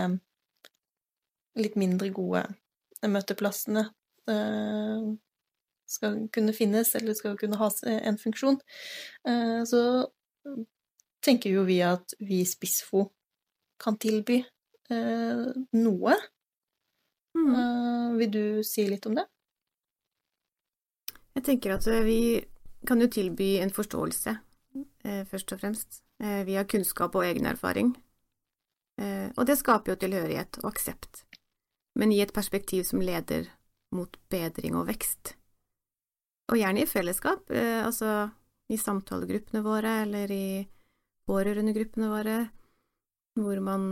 litt 1.60 1.76
mindre 1.80 2.08
gode 2.12 2.44
møteplassene 3.08 3.82
skal 5.92 6.20
kunne 6.32 6.54
finnes, 6.56 6.94
eller 6.96 7.16
skal 7.18 7.36
kunne 7.40 7.58
ha 7.60 7.68
en 7.84 8.18
funksjon. 8.20 8.60
Så 9.68 9.80
tenker 11.24 11.56
jo 11.56 11.66
vi 11.68 11.80
at 11.84 12.14
vi 12.22 12.40
i 12.40 12.48
Spissfo 12.48 13.08
kan 13.82 13.98
tilby 14.00 14.38
noe. 14.88 16.16
Mm. 17.38 18.18
Vil 18.18 18.30
du 18.30 18.44
si 18.66 18.84
litt 18.88 19.06
om 19.08 19.16
det? 19.16 19.26
Jeg 21.32 21.44
tenker 21.46 21.76
at 21.76 21.86
eh, 21.88 22.04
vi 22.04 22.20
kan 22.86 23.00
jo 23.00 23.08
tilby 23.10 23.56
en 23.62 23.72
forståelse, 23.72 24.34
eh, 25.04 25.22
først 25.28 25.54
og 25.54 25.62
fremst. 25.62 26.02
Eh, 26.22 26.42
vi 26.48 26.58
har 26.58 26.68
kunnskap 26.68 27.16
og 27.16 27.26
egen 27.28 27.48
erfaring. 27.48 27.94
Og 29.02 29.46
det 29.48 29.56
skaper 29.58 29.90
jo 29.90 29.98
tilhørighet 29.98 30.58
og 30.60 30.68
aksept, 30.68 31.22
men 31.98 32.12
i 32.12 32.20
et 32.22 32.30
perspektiv 32.36 32.84
som 32.86 33.00
leder 33.02 33.48
mot 33.96 34.14
bedring 34.30 34.76
og 34.78 34.84
vekst. 34.86 35.32
Og 36.52 36.60
gjerne 36.60 36.84
i 36.84 36.86
fellesskap, 36.86 37.50
altså 37.50 38.28
i 38.70 38.78
samtalegruppene 38.78 39.64
våre 39.64 39.94
eller 40.04 40.30
i 40.30 40.46
pårørendegruppene 41.26 42.12
våre, 42.12 42.36
hvor, 43.38 43.60
man, 43.64 43.84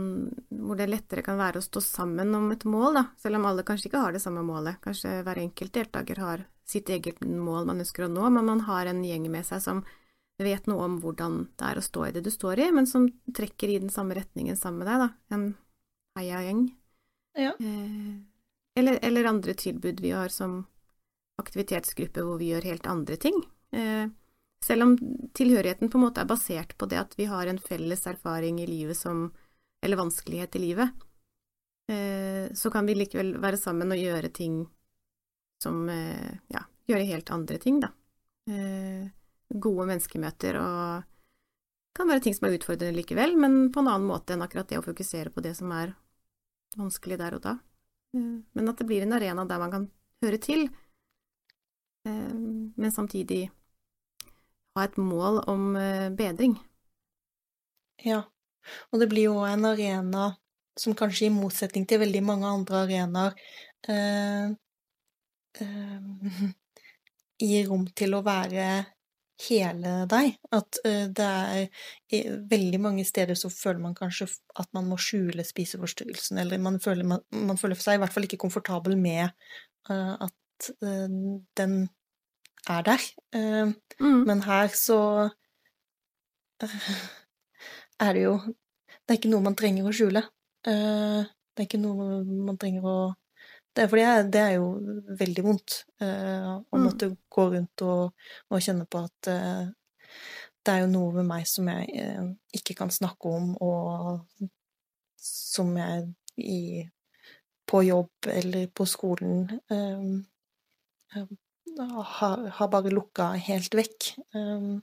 hvor, 0.49 0.77
det 0.77 0.89
lettere 0.89 1.23
kan 1.25 1.39
være 1.39 1.61
å 1.61 1.65
stå 1.65 1.81
sammen 1.81 2.35
om 2.37 2.51
et 2.53 2.65
mål, 2.67 2.99
da, 2.99 3.05
selv 3.21 3.39
om 3.39 3.47
alle 3.49 3.65
kanskje 3.65 3.89
ikke 3.89 4.03
har 4.03 4.15
det 4.15 4.21
samme 4.23 4.43
målet. 4.45 4.77
Kanskje 4.83 5.21
hver 5.25 5.41
enkelt 5.41 5.73
deltaker 5.73 6.21
har 6.21 6.45
sitt 6.67 6.89
eget 6.93 7.23
mål 7.25 7.65
man 7.69 7.81
ønsker 7.81 8.05
å 8.05 8.11
nå, 8.11 8.29
men 8.29 8.47
man 8.47 8.63
har 8.67 8.89
en 8.89 9.01
gjeng 9.05 9.25
med 9.33 9.47
seg 9.47 9.63
som 9.63 9.81
vet 10.41 10.67
noe 10.69 10.85
om 10.87 10.99
hvordan 11.01 11.43
det 11.59 11.67
er 11.67 11.77
å 11.77 11.85
stå 11.85 12.07
i 12.07 12.13
det 12.15 12.23
du 12.25 12.31
står 12.33 12.61
i, 12.63 12.69
men 12.73 12.87
som 12.89 13.07
trekker 13.33 13.69
i 13.69 13.81
den 13.81 13.91
samme 13.93 14.17
retningen 14.17 14.57
sammen 14.57 14.81
med 14.81 14.89
deg, 14.89 15.03
da. 15.03 15.35
En 15.35 15.47
heiagjeng. 16.17 16.63
Ja. 17.37 17.53
Eh, 17.59 18.15
eller, 18.79 18.99
eller, 19.01 19.29
andre 19.29 19.53
tilbud 19.57 20.01
vi 20.03 20.13
har 20.15 20.31
som 20.33 20.63
aktivitetsgruppe 21.41 22.23
hvor 22.25 22.39
vi 22.41 22.51
gjør 22.51 22.69
helt 22.71 22.89
andre 22.89 23.17
ting. 23.21 23.37
Eh, 23.75 24.07
selv 24.71 24.85
om 24.85 24.97
tilhørigheten 25.35 25.91
på 25.91 25.99
en 25.99 26.05
måte 26.05 26.23
er 26.23 26.29
basert 26.29 26.77
på 26.79 26.87
det 26.87 26.99
at 27.01 27.15
vi 27.19 27.27
har 27.27 27.49
en 27.49 27.59
felles 27.59 28.05
erfaring 28.07 28.61
i 28.63 28.69
livet 28.69 28.97
som 28.97 29.31
Eller 29.83 29.97
vanskelighet 29.97 30.55
i 30.55 30.59
livet, 30.59 30.89
eh, 31.89 32.53
så 32.53 32.69
kan 32.69 32.85
vi 32.85 32.93
likevel 32.93 33.31
være 33.41 33.57
sammen 33.57 33.89
og 33.89 33.97
gjøre 33.97 34.29
ting 34.29 34.59
som 35.57 35.89
eh, 35.89 36.35
ja, 36.53 36.61
gjør 36.85 37.01
helt 37.09 37.31
andre 37.33 37.57
ting, 37.57 37.79
da. 37.81 37.89
Eh, 38.45 39.09
gode 39.49 39.87
menneskemøter 39.89 40.59
og 40.61 41.07
kan 41.97 42.13
være 42.13 42.21
ting 42.27 42.37
som 42.37 42.45
er 42.45 42.59
utfordrende 42.59 42.93
likevel, 42.99 43.33
men 43.41 43.71
på 43.73 43.81
en 43.81 43.89
annen 43.89 44.05
måte 44.05 44.35
enn 44.35 44.45
akkurat 44.45 44.69
det 44.69 44.77
å 44.77 44.85
fokusere 44.85 45.33
på 45.33 45.41
det 45.41 45.55
som 45.57 45.73
er 45.73 45.95
vanskelig 46.77 47.17
der 47.17 47.39
og 47.39 47.41
da. 47.47 47.55
Men 48.13 48.69
at 48.69 48.77
det 48.77 48.85
blir 48.85 49.01
en 49.01 49.17
arena 49.17 49.47
der 49.49 49.63
man 49.65 49.73
kan 49.73 49.89
høre 50.21 50.37
til, 50.45 50.67
men 52.05 52.93
samtidig 52.93 53.47
ha 54.75 54.85
et 54.87 54.97
mål 54.97 55.41
om 55.51 55.73
bedring. 56.17 56.55
Ja, 58.01 58.23
og 58.91 59.01
det 59.01 59.09
blir 59.11 59.29
jo 59.29 59.41
en 59.45 59.67
arena 59.67 60.31
som 60.79 60.95
kanskje 60.97 61.27
i 61.27 61.33
motsetning 61.33 61.85
til 61.87 62.01
veldig 62.01 62.23
mange 62.25 62.49
andre 62.49 62.83
arenaer 62.85 63.35
eh, 63.91 64.49
eh, 65.61 66.49
gir 67.51 67.69
rom 67.69 67.85
til 67.97 68.15
å 68.15 68.23
være 68.25 68.67
hele 69.47 69.93
deg. 70.09 70.35
At 70.53 70.81
eh, 70.87 71.07
det 71.09 71.29
er 71.29 72.41
veldig 72.49 72.81
mange 72.83 73.05
steder 73.07 73.37
så 73.39 73.51
føler 73.53 73.81
man 73.83 73.97
kanskje 73.97 74.29
at 74.61 74.69
man 74.77 74.89
må 74.89 74.99
skjule 75.01 75.45
spiseforstyrrelsen, 75.47 76.41
eller 76.41 76.61
man 76.61 76.79
føler, 76.83 77.07
man, 77.07 77.25
man 77.33 77.59
føler 77.61 77.79
seg 77.79 77.99
i 77.99 78.03
hvert 78.03 78.15
fall 78.15 78.27
ikke 78.29 78.41
komfortabel 78.41 78.97
med 78.99 79.27
uh, 79.89 80.15
at 80.27 80.71
uh, 80.83 81.07
den 81.57 81.75
er 82.69 82.83
der. 82.85 83.05
Uh, 83.35 83.73
mm. 83.99 84.21
Men 84.27 84.43
her 84.45 84.67
så 84.75 85.29
er 87.99 88.13
det 88.13 88.23
jo 88.23 88.35
Det 89.01 89.15
er 89.15 89.19
ikke 89.19 89.31
noe 89.31 89.43
man 89.43 89.57
trenger 89.57 89.87
å 89.87 89.95
skjule. 89.95 90.21
Uh, 90.67 91.25
det 91.25 91.63
er 91.63 91.67
ikke 91.67 91.81
noe 91.81 92.21
man 92.23 92.59
trenger 92.61 92.87
å 92.87 92.99
det 93.71 93.85
er 93.85 93.87
fordi 93.87 94.31
det 94.35 94.39
er 94.43 94.53
jo 94.57 94.65
veldig 95.15 95.43
vondt 95.45 95.75
å 96.03 96.07
mm. 96.75 96.81
måtte 96.83 97.07
gå 97.31 97.43
rundt 97.53 97.83
og, 97.87 98.25
og 98.51 98.63
kjenne 98.65 98.83
på 98.83 98.99
at 98.99 99.29
det 99.31 100.73
er 100.73 100.81
jo 100.81 100.89
noe 100.91 101.13
ved 101.15 101.29
meg 101.29 101.47
som 101.47 101.69
jeg 101.71 102.09
ikke 102.57 102.75
kan 102.81 102.91
snakke 102.91 103.31
om, 103.31 103.53
og 103.63 104.49
som 105.23 105.71
jeg 105.79 106.09
i, 106.43 106.83
på 107.63 107.83
jobb 107.87 108.31
eller 108.33 108.67
på 108.75 108.89
skolen 108.89 109.47
har, 111.79 112.47
har, 112.47 112.67
bare 112.67 112.91
lukka 112.91 113.31
helt 113.47 113.75
vekk. 113.75 114.13
Um, 114.33 114.81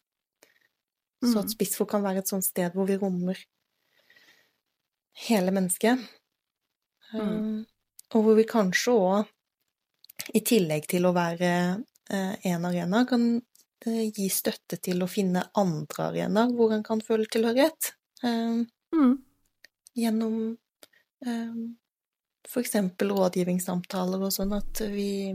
mm. 1.23 1.33
Så 1.33 1.39
at 1.41 1.53
Spissfo 1.53 1.87
kan 1.89 2.05
være 2.05 2.23
et 2.23 2.31
sånt 2.31 2.47
sted 2.47 2.75
hvor 2.75 2.89
vi 2.89 2.99
rommer 3.01 3.41
hele 5.29 5.55
mennesket. 5.55 6.01
Mm. 7.13 7.21
Um, 7.21 7.67
og 8.15 8.25
hvor 8.25 8.39
vi 8.39 8.47
kanskje 8.49 8.95
òg, 8.95 9.35
i 10.35 10.43
tillegg 10.45 10.89
til 10.91 11.07
å 11.07 11.15
være 11.17 11.51
uh, 11.79 12.35
en 12.51 12.67
arena, 12.69 13.05
kan 13.09 13.29
uh, 13.39 14.05
gi 14.09 14.29
støtte 14.33 14.81
til 14.83 15.05
å 15.05 15.11
finne 15.11 15.47
andre 15.59 16.09
arenaer 16.11 16.55
hvor 16.57 16.75
en 16.75 16.85
kan 16.87 17.03
føle 17.05 17.29
tilhørighet. 17.31 17.93
Um, 18.25 18.67
mm. 18.95 19.15
Gjennom 19.99 20.41
for 22.49 22.63
eksempel 22.63 23.11
rådgivningssamtaler 23.11 24.23
og 24.23 24.31
sånn, 24.31 24.53
at 24.55 24.83
vi 24.93 25.35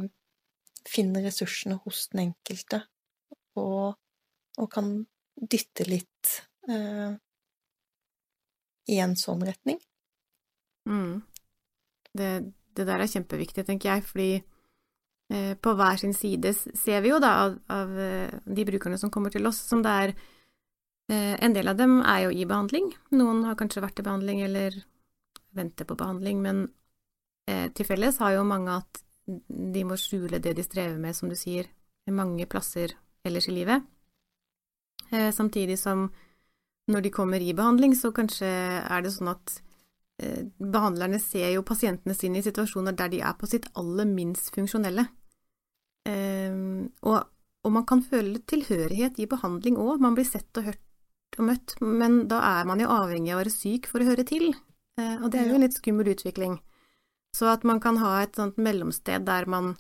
finner 0.90 1.24
ressursene 1.26 1.80
hos 1.86 2.08
den 2.12 2.28
enkelte 2.28 2.84
og, 3.60 3.96
og 4.60 4.72
kan 4.72 4.96
dytte 5.34 5.86
litt 5.88 6.34
eh, 6.70 7.14
i 8.92 9.00
en 9.00 9.16
sånn 9.20 9.44
retning. 9.46 9.80
Mm. 10.90 11.22
Det, 12.14 12.32
det, 12.76 12.86
der 12.86 13.00
er 13.00 13.10
kjempeviktig, 13.10 13.66
tenker 13.68 13.94
jeg, 13.94 14.06
fordi 14.10 14.30
eh, 15.34 15.54
på 15.56 15.74
hver 15.80 16.02
sin 16.02 16.16
side 16.18 16.54
ser 16.58 17.04
vi 17.06 17.14
jo 17.14 17.22
da 17.24 17.34
av, 17.46 17.58
av, 17.74 17.98
eh, 18.00 18.40
de 18.46 18.68
brukerne 18.68 19.00
som 19.02 19.12
kommer 19.14 19.34
til 19.34 19.48
oss, 19.50 19.62
som 19.70 19.84
det 19.86 19.98
er 20.04 20.14
eh, 20.14 21.36
En 21.40 21.56
del 21.56 21.72
av 21.72 21.80
dem 21.80 22.02
er 22.02 22.28
jo 22.28 22.36
i 22.36 22.46
behandling. 22.50 22.92
Noen 23.16 23.44
har 23.48 23.58
kanskje 23.60 23.84
vært 23.84 24.00
i 24.00 24.06
behandling 24.06 24.44
eller 24.46 24.84
venter 25.54 25.88
på 25.88 25.98
behandling, 25.98 26.42
men 26.44 26.68
eh, 27.50 27.70
til 27.74 27.88
felles 27.88 28.20
har 28.24 28.38
jo 28.38 28.46
mange 28.48 28.82
at 28.82 29.03
de 29.28 29.84
må 29.88 29.98
skjule 30.00 30.42
det 30.44 30.56
de 30.58 30.66
strever 30.66 31.00
med, 31.00 31.16
som 31.16 31.32
du 31.32 31.38
sier, 31.40 31.70
mange 32.12 32.46
plasser 32.52 32.96
ellers 33.24 33.48
i 33.48 33.56
livet. 33.56 33.84
Eh, 35.12 35.32
samtidig 35.32 35.78
som 35.80 36.10
når 36.92 37.06
de 37.06 37.12
kommer 37.16 37.42
i 37.42 37.54
behandling, 37.56 37.96
så 37.96 38.12
kanskje 38.16 38.48
er 38.84 39.04
det 39.04 39.14
sånn 39.14 39.32
at 39.32 39.60
eh, 40.20 40.44
behandlerne 40.60 41.20
ser 41.24 41.54
jo 41.54 41.64
pasientene 41.68 42.16
sine 42.18 42.42
i 42.42 42.46
situasjoner 42.46 42.96
der 43.00 43.14
de 43.14 43.22
er 43.24 43.38
på 43.40 43.48
sitt 43.48 43.70
aller 43.80 44.10
minst 44.10 44.52
funksjonelle. 44.56 45.08
Eh, 46.10 46.52
og, 47.08 47.20
og, 47.64 47.72
man 47.72 47.88
kan 47.88 48.04
føle 48.04 48.42
tilhørighet 48.52 49.22
i 49.24 49.30
behandling 49.32 49.80
òg, 49.80 50.04
man 50.04 50.18
blir 50.18 50.28
sett 50.28 50.52
og 50.60 50.68
hørt 50.68 51.40
og 51.40 51.48
møtt, 51.48 51.78
men 51.82 52.26
da 52.30 52.44
er 52.60 52.68
man 52.70 52.84
jo 52.84 52.92
avhengig 52.92 53.32
av 53.32 53.40
å 53.40 53.44
være 53.46 53.56
syk 53.56 53.88
for 53.90 54.04
å 54.04 54.10
høre 54.12 54.28
til, 54.28 54.52
eh, 55.00 55.16
og 55.22 55.32
det 55.32 55.40
er 55.40 55.50
jo 55.50 55.58
en 55.58 55.66
litt 55.66 55.80
skummel 55.80 56.12
utvikling. 56.12 56.60
Så 57.34 57.50
at 57.50 57.66
man 57.66 57.82
kan 57.82 57.98
ha 58.02 58.20
et 58.22 58.38
sånt 58.38 58.60
mellomsted 58.62 59.26
der 59.26 59.48
man 59.50 59.74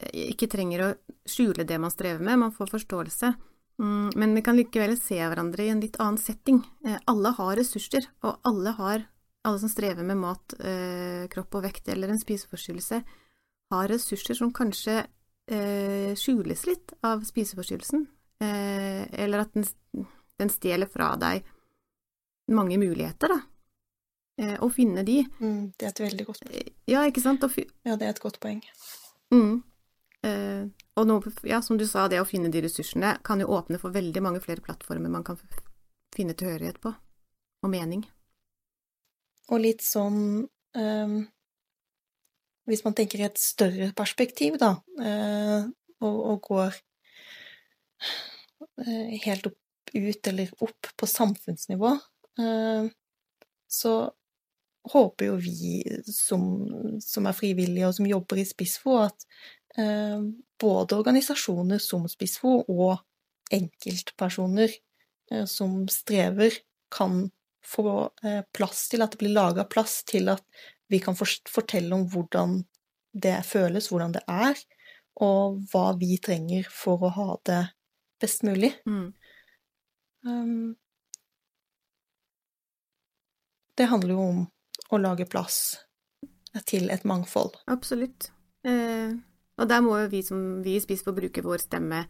eh, 0.00 0.30
ikke 0.32 0.50
trenger 0.50 0.82
å 0.82 0.92
skjule 1.28 1.66
det 1.66 1.78
man 1.80 1.92
strever 1.94 2.22
med, 2.24 2.40
man 2.42 2.54
får 2.54 2.72
forståelse. 2.74 3.34
Mm, 3.78 4.10
men 4.18 4.34
vi 4.34 4.42
kan 4.46 4.58
likevel 4.58 4.96
se 4.98 5.18
hverandre 5.18 5.66
i 5.66 5.70
en 5.72 5.82
litt 5.82 5.98
annen 6.02 6.18
setting. 6.20 6.62
Eh, 6.86 6.98
alle 7.10 7.34
har 7.38 7.54
ressurser, 7.60 8.08
og 8.26 8.42
alle 8.50 8.74
har, 8.78 9.06
alle 9.46 9.62
som 9.62 9.70
strever 9.70 10.06
med 10.06 10.18
mat, 10.18 10.56
eh, 10.58 11.26
kropp 11.30 11.60
og 11.60 11.66
vekt 11.68 11.90
eller 11.94 12.10
en 12.10 12.22
spiseforstyrrelse, 12.22 13.02
har 13.74 13.90
ressurser 13.90 14.38
som 14.38 14.54
kanskje 14.54 15.04
skjules 15.44 16.62
litt 16.64 16.94
av 17.04 17.20
spiseforstyrrelsen, 17.28 18.06
eller 18.40 19.42
at 19.42 19.50
den, 19.52 19.66
den 20.40 20.48
stjeler 20.48 20.88
fra 20.88 21.10
deg 21.20 21.44
mange 22.48 22.78
muligheter, 22.80 23.34
da. 23.34 23.42
Å 24.34 24.66
finne 24.74 25.04
de. 25.06 25.20
Mm, 25.38 25.74
det 25.78 25.86
er 25.86 25.92
et 25.92 26.00
veldig 26.02 26.24
godt 26.26 26.40
poeng. 26.42 26.70
Ja, 26.90 27.04
ikke 27.06 27.22
sant? 27.22 27.44
ja, 27.86 27.94
det 27.94 28.06
er 28.08 28.10
et 28.10 28.22
godt 28.22 28.40
poeng. 28.42 28.58
Mm. 29.30 29.62
Og 30.98 31.06
nå, 31.06 31.18
ja, 31.46 31.60
som 31.62 31.78
du 31.78 31.84
sa, 31.86 32.06
det 32.10 32.20
å 32.22 32.26
finne 32.26 32.50
de 32.50 32.62
ressursene 32.64 33.16
kan 33.26 33.42
jo 33.42 33.50
åpne 33.54 33.78
for 33.82 33.94
veldig 33.94 34.22
mange 34.24 34.42
flere 34.42 34.64
plattformer 34.64 35.12
man 35.12 35.26
kan 35.26 35.38
finne 36.14 36.36
tilhørighet 36.38 36.78
på, 36.82 36.92
og 37.62 37.70
mening. 37.72 38.04
Og 39.52 39.60
litt 39.60 39.82
sånn 39.84 40.46
eh, 40.78 41.16
Hvis 42.70 42.84
man 42.86 42.94
tenker 42.96 43.20
i 43.20 43.26
et 43.26 43.40
større 43.40 43.90
perspektiv, 43.96 44.56
da, 44.62 44.70
eh, 44.96 45.66
og, 46.04 46.16
og, 46.16 46.38
går 46.48 46.78
uh, 48.80 49.10
helt 49.26 49.46
opp, 49.50 49.60
ut 49.94 50.30
eller 50.30 50.50
opp 50.64 50.88
på 50.98 51.06
samfunnsnivå, 51.08 51.90
så 53.70 53.92
håper 54.92 55.30
jo 55.30 55.36
vi 55.40 55.78
som, 56.04 56.42
som, 57.00 57.26
er 57.26 57.36
frivillige 57.36 57.88
og 57.88 57.94
som 57.96 58.08
jobber 58.08 58.40
i 58.42 58.46
Spissfo, 58.48 58.98
at 59.06 59.24
Eh, 59.78 60.20
både 60.60 60.96
organisasjoner 60.96 61.78
som 61.82 62.06
Spissfo 62.08 62.60
og 62.70 63.00
enkeltpersoner 63.52 64.70
eh, 65.30 65.44
som 65.50 65.88
strever, 65.90 66.54
kan 66.94 67.24
få 67.66 68.12
eh, 68.22 68.44
plass 68.54 68.86
til 68.92 69.02
at 69.02 69.14
det 69.14 69.18
blir 69.24 69.34
laga 69.34 69.64
plass 69.66 70.04
til 70.06 70.30
at 70.30 70.44
vi 70.92 71.00
kan 71.02 71.16
fortelle 71.18 71.96
om 71.96 72.04
hvordan 72.12 72.60
det 73.10 73.40
føles, 73.48 73.88
hvordan 73.90 74.14
det 74.14 74.22
er, 74.30 74.60
og 75.24 75.58
hva 75.72 75.88
vi 75.98 76.20
trenger 76.22 76.68
for 76.70 77.02
å 77.02 77.10
ha 77.16 77.28
det 77.48 77.60
best 78.22 78.44
mulig. 78.46 78.70
Mm. 78.86 79.08
Um, 80.26 80.74
det 83.74 83.88
handler 83.90 84.14
jo 84.14 84.26
om 84.28 84.40
å 84.94 85.02
lage 85.02 85.26
plass 85.30 85.58
til 86.68 86.90
et 86.94 87.04
mangfold. 87.08 87.56
Absolutt. 87.70 88.30
Eh, 88.66 89.14
og 89.58 89.70
der 89.70 89.82
må 89.84 89.98
jo 90.02 90.10
vi 90.12 90.22
som 90.26 90.62
vi 90.64 90.76
i 90.78 90.82
Spiss 90.82 91.04
få 91.06 91.14
bruke 91.16 91.42
vår 91.44 91.62
stemme 91.62 92.04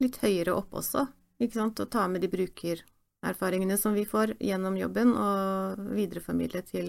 litt 0.00 0.16
høyere 0.22 0.54
opp 0.56 0.74
også, 0.80 1.04
ikke 1.42 1.58
sant, 1.58 1.80
og 1.82 1.90
ta 1.92 2.06
med 2.08 2.24
de 2.24 2.30
brukererfaringene 2.32 3.76
som 3.80 3.94
vi 3.96 4.06
får 4.08 4.34
gjennom 4.40 4.78
jobben, 4.80 5.12
og 5.12 5.82
videreformidle 5.96 6.62
til 6.68 6.88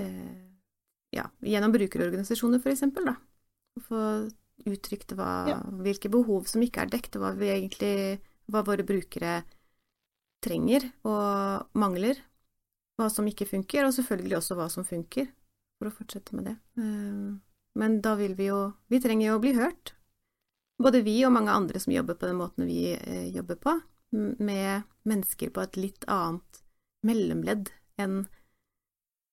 eh, 0.00 0.46
ja, 1.16 1.26
gjennom 1.44 1.74
brukerorganisasjoner, 1.74 2.62
for 2.62 2.72
eksempel, 2.72 3.10
da. 3.10 3.16
Få 3.86 4.00
uttrykt 4.66 5.12
hva, 5.18 5.30
ja. 5.50 5.58
hvilke 5.84 6.10
behov 6.12 6.48
som 6.50 6.64
ikke 6.64 6.86
er 6.86 6.94
dekt, 6.96 7.18
hva 7.20 7.34
vi 7.36 7.52
egentlig 7.52 7.92
hva 8.50 8.62
våre 8.66 8.86
brukere 8.86 9.40
trenger 10.44 10.86
og 11.06 11.76
mangler, 11.78 12.18
hva 12.96 13.08
som 13.12 13.26
ikke 13.28 13.48
funker, 13.48 13.86
og 13.86 13.94
selvfølgelig 13.96 14.38
også 14.38 14.56
hva 14.58 14.68
som 14.72 14.86
funker, 14.88 15.28
for 15.76 15.90
å 15.90 15.94
fortsette 15.94 16.36
med 16.36 16.48
det. 16.50 16.56
Uh, 16.80 17.36
men 17.76 17.98
da 18.04 18.14
vil 18.16 18.32
vi 18.38 18.48
jo 18.48 18.60
Vi 18.88 19.00
trenger 19.04 19.28
jo 19.28 19.36
å 19.36 19.42
bli 19.42 19.52
hørt. 19.58 19.92
Både 20.80 21.02
vi 21.04 21.18
og 21.26 21.34
mange 21.34 21.52
andre 21.52 21.80
som 21.80 21.92
jobber 21.92 22.16
på 22.16 22.28
den 22.28 22.38
måten 22.40 22.68
vi 22.68 22.92
eh, 22.94 23.28
jobber 23.32 23.56
på, 23.56 23.72
med 24.12 24.84
mennesker 25.08 25.48
på 25.52 25.62
et 25.64 25.78
litt 25.80 26.04
annet 26.12 26.60
mellomledd 27.06 27.70
enn 28.00 28.26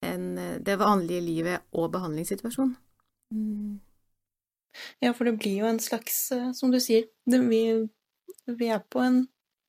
en 0.04 0.24
det 0.64 0.76
vanlige 0.80 1.20
livet 1.24 1.66
og 1.76 1.90
behandlingssituasjonen. 1.92 2.72
Mm. 3.32 3.76
Ja, 5.04 5.12
for 5.12 5.28
det 5.28 5.36
blir 5.40 5.60
jo 5.62 5.68
en 5.68 5.80
slags, 5.84 6.32
eh, 6.32 6.50
som 6.56 6.72
du 6.72 6.80
sier, 6.80 7.06
det, 7.28 7.42
vi, 7.48 7.62
vi 8.48 8.72
er 8.72 8.80
på 8.88 9.04
en 9.04 9.22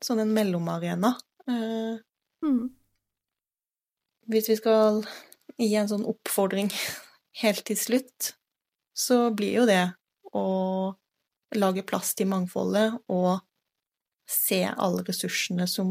sånn 0.04 0.24
en 0.24 0.36
mellomarena. 0.36 1.16
Eh, 1.48 2.00
Mm. 2.46 2.70
Hvis 4.32 4.50
vi 4.52 4.58
skal 4.60 5.04
gi 5.62 5.74
en 5.80 5.90
sånn 5.92 6.06
oppfordring 6.08 6.72
helt 7.42 7.66
til 7.68 7.80
slutt, 7.80 8.34
så 8.96 9.30
blir 9.36 9.62
jo 9.62 9.66
det 9.70 9.84
å 10.36 10.46
lage 11.56 11.86
plass 11.88 12.14
til 12.18 12.30
mangfoldet 12.32 12.96
og 13.12 13.40
se 14.30 14.64
alle 14.66 15.04
ressursene 15.06 15.68
som, 15.70 15.90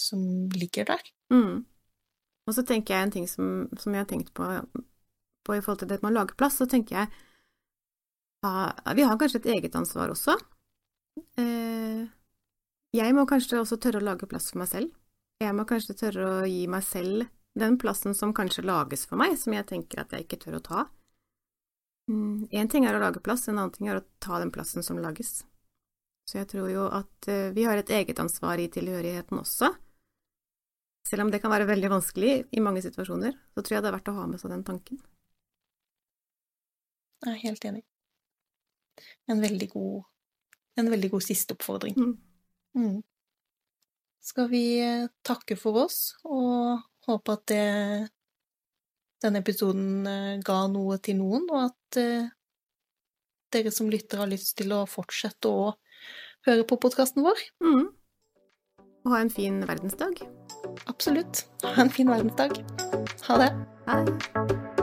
som 0.00 0.20
ligger 0.56 0.88
der. 0.88 1.02
Mm. 1.32 1.66
Og 2.46 2.54
så 2.54 2.64
tenker 2.66 2.94
jeg 2.94 3.06
en 3.06 3.14
ting 3.14 3.28
som, 3.30 3.66
som 3.78 3.94
jeg 3.94 4.04
har 4.04 4.10
tenkt 4.10 4.32
på, 4.34 4.46
på 5.44 5.56
i 5.56 5.62
forhold 5.62 5.82
til 5.82 5.90
det 5.90 6.00
med 6.02 6.14
å 6.14 6.18
lage 6.20 6.38
plass, 6.38 6.58
så 6.60 6.68
tenker 6.70 7.02
jeg 7.02 7.14
vi 8.94 9.02
har 9.02 9.18
kanskje 9.18 9.40
et 9.40 9.48
eget 9.56 9.74
ansvar 9.74 10.12
også. 10.12 10.36
Eh, 11.40 12.04
jeg 12.94 13.14
må 13.16 13.24
kanskje 13.26 13.58
også 13.58 13.78
tørre 13.82 13.98
å 13.98 14.06
lage 14.06 14.28
plass 14.30 14.52
for 14.52 14.62
meg 14.62 14.70
selv. 14.70 14.92
Jeg 15.42 15.56
må 15.56 15.66
kanskje 15.68 15.96
tørre 15.98 16.28
å 16.28 16.46
gi 16.46 16.62
meg 16.70 16.84
selv 16.86 17.26
den 17.56 17.78
plassen 17.80 18.14
som 18.14 18.34
kanskje 18.36 18.66
lages 18.66 19.06
for 19.08 19.20
meg, 19.20 19.36
som 19.40 19.54
jeg 19.56 19.66
tenker 19.68 20.02
at 20.02 20.12
jeg 20.12 20.26
ikke 20.26 20.40
tør 20.44 20.58
å 20.58 20.64
ta. 20.64 20.86
Én 22.06 22.46
mm, 22.52 22.70
ting 22.70 22.86
er 22.86 22.94
å 22.94 23.02
lage 23.02 23.22
plass, 23.24 23.48
en 23.48 23.58
annen 23.58 23.72
ting 23.74 23.88
er 23.90 23.98
å 23.98 24.06
ta 24.22 24.38
den 24.42 24.52
plassen 24.54 24.84
som 24.86 25.00
lages. 25.02 25.40
Så 26.26 26.40
jeg 26.40 26.50
tror 26.50 26.68
jo 26.70 26.86
at 26.90 27.28
eh, 27.30 27.50
vi 27.54 27.64
har 27.66 27.78
et 27.78 27.90
eget 27.90 28.20
ansvar 28.22 28.60
i 28.62 28.68
tilhørigheten 28.72 29.40
også. 29.40 29.72
Selv 31.06 31.22
om 31.22 31.30
det 31.30 31.40
kan 31.42 31.52
være 31.54 31.68
veldig 31.68 31.90
vanskelig 31.90 32.32
i 32.50 32.62
mange 32.62 32.82
situasjoner, 32.82 33.34
så 33.54 33.62
tror 33.62 33.76
jeg 33.76 33.84
det 33.84 33.90
er 33.90 33.96
verdt 33.96 34.10
å 34.10 34.16
ha 34.16 34.26
med 34.30 34.42
seg 34.42 34.52
den 34.54 34.64
tanken. 34.66 35.02
Jeg 37.24 37.32
er 37.32 37.42
helt 37.44 37.66
enig. 37.68 37.84
En 39.30 39.42
veldig 39.42 39.68
god, 39.72 40.06
en 40.82 40.90
veldig 40.92 41.12
god 41.14 41.24
siste 41.26 41.54
oppfordring. 41.56 41.96
Mm. 41.98 42.16
Mm. 42.76 42.98
Skal 44.26 44.50
vi 44.50 44.64
eh, 44.82 45.06
takke 45.26 45.58
for 45.58 45.86
oss 45.86 46.00
og 46.26 46.82
håpe 47.10 47.36
at 47.36 47.44
det, 47.50 47.64
denne 49.24 49.42
episoden 49.42 50.06
eh, 50.10 50.32
ga 50.44 50.62
noe 50.72 50.98
til 51.02 51.20
noen, 51.20 51.46
og 51.50 51.68
at 51.68 52.00
eh, 52.02 52.30
dere 53.54 53.72
som 53.74 53.90
lytter 53.92 54.22
har 54.22 54.30
lyst 54.30 54.56
til 54.58 54.74
å 54.76 54.84
fortsette 54.90 55.50
å 55.50 55.72
høre 56.46 56.66
på 56.68 56.78
podkasten 56.82 57.24
vår? 57.26 57.46
Mm. 57.64 57.88
Og 59.06 59.12
ha 59.14 59.22
en 59.22 59.32
fin 59.32 59.60
verdensdag. 59.66 60.24
Absolutt. 60.90 61.46
Ha 61.64 61.76
en 61.86 61.92
fin 61.94 62.10
verdensdag. 62.10 62.58
Ha 63.28 63.42
det. 63.42 63.52
Ha 63.86 64.02
det. 64.06 64.75